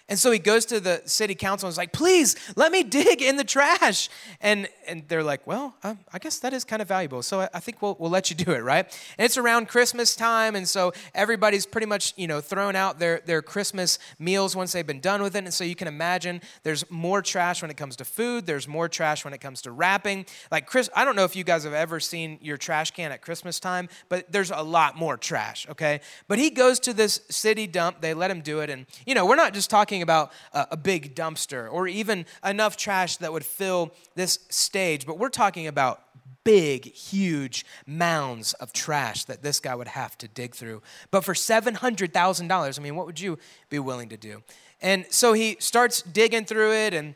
And 0.10 0.20
so 0.20 0.32
he 0.32 0.40
goes 0.40 0.66
to 0.66 0.80
the 0.80 1.02
city 1.06 1.36
council 1.36 1.68
and 1.68 1.72
is 1.72 1.78
like, 1.78 1.94
please 1.94 2.36
let 2.56 2.72
me 2.72 2.84
dig 2.84 3.22
in 3.22 3.38
the 3.38 3.44
trash. 3.44 4.10
And, 4.42 4.68
and 4.88 5.08
they're 5.08 5.24
like, 5.24 5.46
well, 5.48 5.76
uh, 5.84 5.96
I 6.12 6.20
guess 6.20 6.40
that 6.40 6.52
is 6.52 6.66
kind 6.66 6.82
of 6.82 6.88
valuable. 6.88 7.22
So 7.22 7.42
I, 7.42 7.50
I 7.54 7.60
think 7.60 7.82
we'll, 7.82 7.96
we'll 8.00 8.10
let 8.10 8.30
you 8.30 8.36
do 8.36 8.52
it, 8.52 8.60
right? 8.60 8.86
And 9.18 9.26
it's 9.26 9.38
around 9.38 9.68
Christmas 9.68 10.16
time. 10.16 10.56
And 10.56 10.68
so 10.68 10.92
everybody's 11.14 11.66
pretty 11.66 11.88
much, 11.88 12.14
you 12.18 12.28
know, 12.28 12.42
throwing 12.42 12.76
out 12.76 13.00
their, 13.00 13.22
their 13.26 13.42
Christmas 13.42 14.00
meals 14.18 14.56
once 14.56 14.72
they've 14.72 14.86
been 14.86 15.00
done 15.00 15.22
with 15.22 15.36
it. 15.36 15.44
And 15.44 15.54
so 15.54 15.64
you 15.64 15.76
can 15.76 15.88
imagine 15.88 16.42
there's 16.64 16.90
more 16.90 17.22
trash 17.22 17.62
when 17.62 17.70
it 17.70 17.78
comes 17.78 17.96
to 17.98 18.06
food. 18.06 18.48
There's 18.48 18.68
more 18.68 18.90
trash 18.90 19.24
when 19.24 19.34
it 19.34 19.40
comes 19.40 19.62
to 19.62 19.72
wrapping. 19.72 20.26
Like 20.52 20.66
Chris, 20.66 20.90
I 20.96 21.06
don't 21.06 21.16
know 21.16 21.24
if 21.24 21.36
you 21.36 21.44
guys 21.44 21.64
have 21.64 21.74
ever 21.74 22.00
seen 22.00 22.40
your 22.42 22.58
trash 22.58 22.92
can 22.92 23.12
at 23.12 23.22
Christmas 23.22 23.60
time, 23.60 23.88
but 24.10 24.32
there's 24.32 24.50
a 24.50 24.64
lot 24.64 24.98
more 24.98 25.18
trash, 25.18 25.68
okay? 25.70 26.02
But 26.28 26.40
he 26.40 26.50
goes 26.50 26.80
to 26.82 26.94
this 26.94 27.22
city 27.30 27.68
dump. 27.68 28.02
They 28.02 28.16
let 28.16 28.32
him 28.32 28.42
do 28.42 28.62
it. 28.62 28.72
And, 28.72 28.88
you 29.06 29.14
know, 29.14 29.26
we're 29.26 29.36
not 29.36 29.54
just 29.54 29.70
talking 29.70 29.99
talking 30.00 30.04
about 30.04 30.32
a, 30.72 30.78
big 30.78 31.16
dumpster 31.16 31.72
or 31.72 31.88
even 31.88 32.26
enough 32.44 32.78
trash 32.78 33.18
that 33.18 33.34
would 33.34 33.46
fill 33.46 33.92
this 34.16 34.40
stage, 34.50 35.06
but 35.06 35.20
we're 35.20 35.30
talking 35.30 35.68
about 35.68 36.02
big, 36.44 36.86
huge 36.86 37.66
mounds 37.86 38.54
of 38.54 38.72
trash 38.72 39.26
that 39.26 39.44
this 39.44 39.60
guy 39.60 39.76
would 39.76 39.90
have 39.90 40.18
to 40.18 40.28
dig 40.28 40.56
through. 40.56 40.82
But 41.12 41.24
for 41.24 41.34
$700,000, 41.34 42.80
I 42.80 42.82
mean, 42.82 42.96
what 42.96 43.06
would 43.06 43.20
you 43.20 43.38
be 43.70 43.80
willing 43.80 44.10
to 44.10 44.18
do? 44.18 44.42
And 44.82 45.06
so 45.10 45.34
he 45.34 45.58
starts 45.60 46.02
digging 46.02 46.46
through 46.46 46.74
it 46.74 46.94
and 46.94 47.16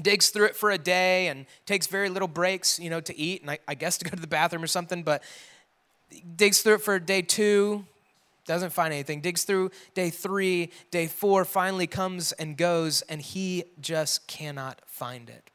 digs 0.00 0.30
through 0.30 0.46
it 0.46 0.56
for 0.56 0.70
a 0.70 0.78
day 0.78 1.28
and 1.28 1.46
takes 1.66 1.86
very 1.86 2.08
little 2.08 2.28
breaks, 2.28 2.78
you 2.78 2.88
know, 2.88 3.00
to 3.00 3.16
eat 3.16 3.42
and 3.42 3.50
I, 3.50 3.58
I 3.68 3.74
guess 3.74 3.98
to 3.98 4.04
go 4.04 4.10
to 4.10 4.20
the 4.20 4.26
bathroom 4.26 4.64
or 4.64 4.68
something, 4.68 5.02
but 5.02 5.22
digs 6.34 6.62
through 6.62 6.74
it 6.74 6.82
for 6.82 6.98
day 6.98 7.22
two, 7.22 7.84
doesn't 8.46 8.70
find 8.70 8.92
anything. 8.92 9.20
Digs 9.20 9.44
through 9.44 9.70
day 9.94 10.10
three, 10.10 10.70
day 10.90 11.06
four, 11.06 11.44
finally 11.44 11.86
comes 11.86 12.32
and 12.32 12.56
goes, 12.56 13.02
and 13.02 13.20
he 13.20 13.64
just 13.80 14.26
cannot 14.26 14.80
find 14.86 15.28
it. 15.28 15.50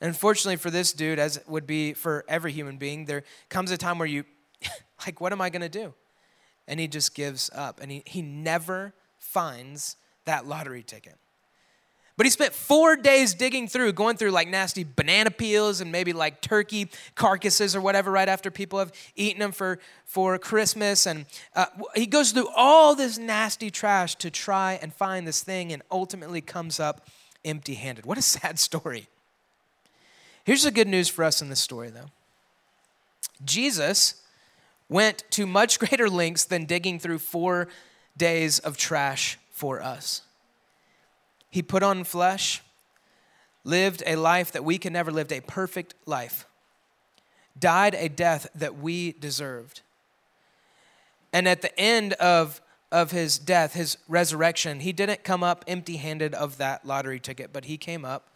Unfortunately 0.00 0.56
for 0.56 0.70
this 0.70 0.92
dude, 0.92 1.18
as 1.18 1.38
it 1.38 1.48
would 1.48 1.66
be 1.66 1.92
for 1.92 2.24
every 2.28 2.52
human 2.52 2.76
being, 2.76 3.04
there 3.04 3.24
comes 3.48 3.70
a 3.70 3.76
time 3.76 3.98
where 3.98 4.08
you, 4.08 4.24
like, 5.06 5.20
what 5.20 5.32
am 5.32 5.40
I 5.40 5.50
going 5.50 5.62
to 5.62 5.68
do? 5.68 5.94
And 6.68 6.78
he 6.78 6.86
just 6.86 7.14
gives 7.14 7.50
up, 7.54 7.80
and 7.80 7.90
he, 7.90 8.02
he 8.06 8.22
never 8.22 8.94
finds 9.18 9.96
that 10.24 10.46
lottery 10.46 10.82
ticket. 10.82 11.16
But 12.20 12.26
he 12.26 12.30
spent 12.30 12.52
four 12.52 12.96
days 12.96 13.32
digging 13.32 13.66
through, 13.66 13.94
going 13.94 14.18
through 14.18 14.32
like 14.32 14.46
nasty 14.46 14.84
banana 14.84 15.30
peels 15.30 15.80
and 15.80 15.90
maybe 15.90 16.12
like 16.12 16.42
turkey 16.42 16.90
carcasses 17.14 17.74
or 17.74 17.80
whatever 17.80 18.10
right 18.10 18.28
after 18.28 18.50
people 18.50 18.78
have 18.78 18.92
eaten 19.16 19.40
them 19.40 19.52
for, 19.52 19.78
for 20.04 20.36
Christmas. 20.36 21.06
And 21.06 21.24
uh, 21.56 21.64
he 21.94 22.04
goes 22.04 22.32
through 22.32 22.50
all 22.54 22.94
this 22.94 23.16
nasty 23.16 23.70
trash 23.70 24.16
to 24.16 24.30
try 24.30 24.78
and 24.82 24.92
find 24.92 25.26
this 25.26 25.42
thing 25.42 25.72
and 25.72 25.80
ultimately 25.90 26.42
comes 26.42 26.78
up 26.78 27.08
empty 27.42 27.72
handed. 27.72 28.04
What 28.04 28.18
a 28.18 28.22
sad 28.38 28.58
story. 28.58 29.06
Here's 30.44 30.64
the 30.64 30.70
good 30.70 30.88
news 30.88 31.08
for 31.08 31.24
us 31.24 31.40
in 31.40 31.48
this 31.48 31.60
story, 31.60 31.88
though 31.88 32.10
Jesus 33.46 34.22
went 34.90 35.24
to 35.30 35.46
much 35.46 35.78
greater 35.78 36.10
lengths 36.10 36.44
than 36.44 36.66
digging 36.66 36.98
through 36.98 37.20
four 37.20 37.68
days 38.18 38.58
of 38.58 38.76
trash 38.76 39.38
for 39.50 39.80
us. 39.82 40.20
He 41.50 41.62
put 41.62 41.82
on 41.82 42.04
flesh, 42.04 42.62
lived 43.64 44.02
a 44.06 44.16
life 44.16 44.52
that 44.52 44.64
we 44.64 44.78
could 44.78 44.92
never 44.92 45.10
lived, 45.10 45.32
a 45.32 45.40
perfect 45.40 45.94
life, 46.06 46.46
died 47.58 47.94
a 47.94 48.08
death 48.08 48.46
that 48.54 48.78
we 48.78 49.12
deserved. 49.12 49.82
And 51.32 51.46
at 51.46 51.62
the 51.62 51.78
end 51.78 52.14
of, 52.14 52.60
of 52.90 53.10
his 53.10 53.38
death, 53.38 53.74
his 53.74 53.98
resurrection, 54.08 54.80
he 54.80 54.92
didn't 54.92 55.24
come 55.24 55.42
up 55.42 55.64
empty 55.68 55.96
handed 55.96 56.34
of 56.34 56.58
that 56.58 56.86
lottery 56.86 57.20
ticket, 57.20 57.52
but 57.52 57.66
he 57.66 57.76
came 57.76 58.04
up 58.04 58.28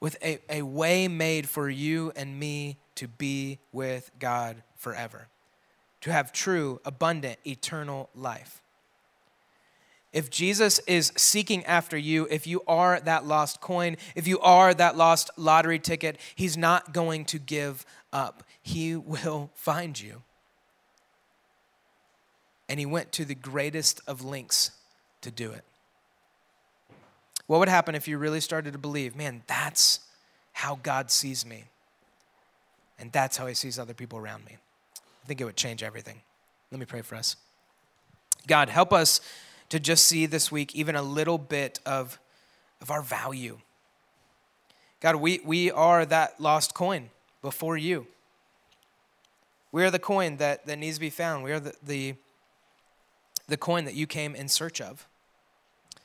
with 0.00 0.16
a, 0.22 0.40
a 0.50 0.62
way 0.62 1.08
made 1.08 1.48
for 1.48 1.68
you 1.68 2.12
and 2.16 2.38
me 2.38 2.76
to 2.96 3.06
be 3.06 3.58
with 3.72 4.10
God 4.18 4.62
forever, 4.76 5.28
to 6.00 6.12
have 6.12 6.32
true, 6.32 6.80
abundant, 6.84 7.38
eternal 7.46 8.10
life. 8.14 8.61
If 10.12 10.28
Jesus 10.28 10.78
is 10.80 11.12
seeking 11.16 11.64
after 11.64 11.96
you, 11.96 12.26
if 12.30 12.46
you 12.46 12.62
are 12.66 13.00
that 13.00 13.24
lost 13.24 13.60
coin, 13.60 13.96
if 14.14 14.26
you 14.26 14.38
are 14.40 14.74
that 14.74 14.96
lost 14.96 15.30
lottery 15.36 15.78
ticket, 15.78 16.18
he's 16.34 16.56
not 16.56 16.92
going 16.92 17.24
to 17.26 17.38
give 17.38 17.86
up. 18.12 18.44
He 18.62 18.94
will 18.94 19.50
find 19.54 19.98
you. 19.98 20.22
And 22.68 22.78
he 22.78 22.86
went 22.86 23.12
to 23.12 23.24
the 23.24 23.34
greatest 23.34 24.00
of 24.06 24.24
lengths 24.24 24.70
to 25.22 25.30
do 25.30 25.50
it. 25.52 25.64
What 27.46 27.58
would 27.58 27.68
happen 27.68 27.94
if 27.94 28.06
you 28.06 28.18
really 28.18 28.40
started 28.40 28.72
to 28.72 28.78
believe, 28.78 29.16
man, 29.16 29.42
that's 29.46 30.00
how 30.52 30.78
God 30.82 31.10
sees 31.10 31.44
me? 31.44 31.64
And 32.98 33.10
that's 33.12 33.36
how 33.36 33.46
he 33.46 33.54
sees 33.54 33.78
other 33.78 33.94
people 33.94 34.18
around 34.18 34.44
me. 34.44 34.56
I 34.96 35.26
think 35.26 35.40
it 35.40 35.44
would 35.44 35.56
change 35.56 35.82
everything. 35.82 36.20
Let 36.70 36.78
me 36.78 36.86
pray 36.86 37.02
for 37.02 37.16
us. 37.16 37.36
God, 38.46 38.68
help 38.68 38.92
us 38.92 39.20
to 39.72 39.80
just 39.80 40.06
see 40.06 40.26
this 40.26 40.52
week 40.52 40.74
even 40.74 40.94
a 40.94 41.00
little 41.00 41.38
bit 41.38 41.80
of, 41.86 42.20
of 42.82 42.90
our 42.90 43.00
value. 43.00 43.56
God, 45.00 45.16
we, 45.16 45.40
we 45.46 45.70
are 45.70 46.04
that 46.04 46.38
lost 46.38 46.74
coin 46.74 47.08
before 47.40 47.78
you. 47.78 48.06
We 49.72 49.82
are 49.82 49.90
the 49.90 49.98
coin 49.98 50.36
that, 50.36 50.66
that 50.66 50.78
needs 50.78 50.98
to 50.98 51.00
be 51.00 51.08
found. 51.08 51.42
We 51.42 51.52
are 51.52 51.58
the, 51.58 51.74
the, 51.82 52.14
the 53.48 53.56
coin 53.56 53.86
that 53.86 53.94
you 53.94 54.06
came 54.06 54.34
in 54.34 54.46
search 54.48 54.78
of. 54.78 55.06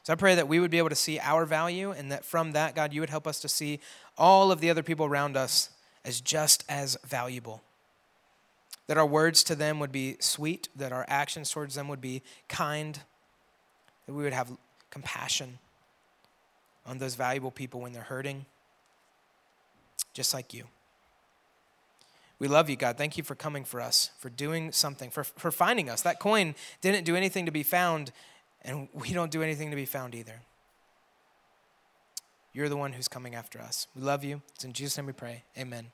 So 0.03 0.13
I 0.13 0.15
pray 0.15 0.35
that 0.35 0.47
we 0.47 0.61
would 0.61 0.71
be 0.71 0.77
able 0.77 0.87
to 0.87 0.95
see 0.95 1.19
our 1.19 1.45
value 1.45 1.91
and 1.91 2.09
that 2.09 2.23
from 2.23 2.53
that, 2.53 2.73
God, 2.73 2.93
you 2.93 3.01
would 3.01 3.09
help 3.09 3.27
us 3.27 3.41
to 3.41 3.49
see 3.49 3.81
all 4.17 4.49
of 4.49 4.61
the 4.61 4.69
other 4.69 4.81
people 4.81 5.05
around 5.05 5.35
us 5.35 5.71
as 6.05 6.21
just 6.21 6.63
as 6.69 6.97
valuable. 7.05 7.61
That 8.87 8.97
our 8.97 9.05
words 9.05 9.43
to 9.43 9.55
them 9.55 9.77
would 9.79 9.91
be 9.91 10.15
sweet, 10.21 10.69
that 10.73 10.93
our 10.93 11.03
actions 11.09 11.51
towards 11.51 11.75
them 11.75 11.89
would 11.89 11.99
be 11.99 12.21
kind, 12.47 13.01
that 14.07 14.13
we 14.13 14.23
would 14.23 14.33
have 14.33 14.51
compassion 14.89 15.59
on 16.85 16.97
those 16.97 17.15
valuable 17.15 17.51
people 17.51 17.81
when 17.81 17.91
they're 17.91 18.01
hurting, 18.01 18.45
just 20.13 20.33
like 20.33 20.53
you. 20.53 20.63
We 22.39 22.47
love 22.47 22.69
you, 22.69 22.75
God. 22.75 22.97
Thank 22.97 23.17
you 23.17 23.23
for 23.23 23.35
coming 23.35 23.65
for 23.65 23.81
us, 23.81 24.11
for 24.19 24.29
doing 24.29 24.71
something, 24.71 25.09
for, 25.09 25.23
for 25.23 25.51
finding 25.51 25.89
us. 25.89 26.01
That 26.01 26.19
coin 26.19 26.55
didn't 26.81 27.03
do 27.03 27.15
anything 27.15 27.45
to 27.45 27.51
be 27.51 27.63
found, 27.63 28.11
and 28.61 28.87
we 28.93 29.11
don't 29.11 29.31
do 29.31 29.43
anything 29.43 29.69
to 29.71 29.75
be 29.75 29.85
found 29.85 30.15
either. 30.15 30.41
You're 32.53 32.69
the 32.69 32.77
one 32.77 32.93
who's 32.93 33.07
coming 33.07 33.35
after 33.35 33.59
us. 33.59 33.87
We 33.95 34.01
love 34.01 34.23
you. 34.23 34.41
It's 34.55 34.63
in 34.63 34.73
Jesus' 34.73 34.97
name 34.97 35.07
we 35.07 35.13
pray. 35.13 35.43
Amen. 35.57 35.87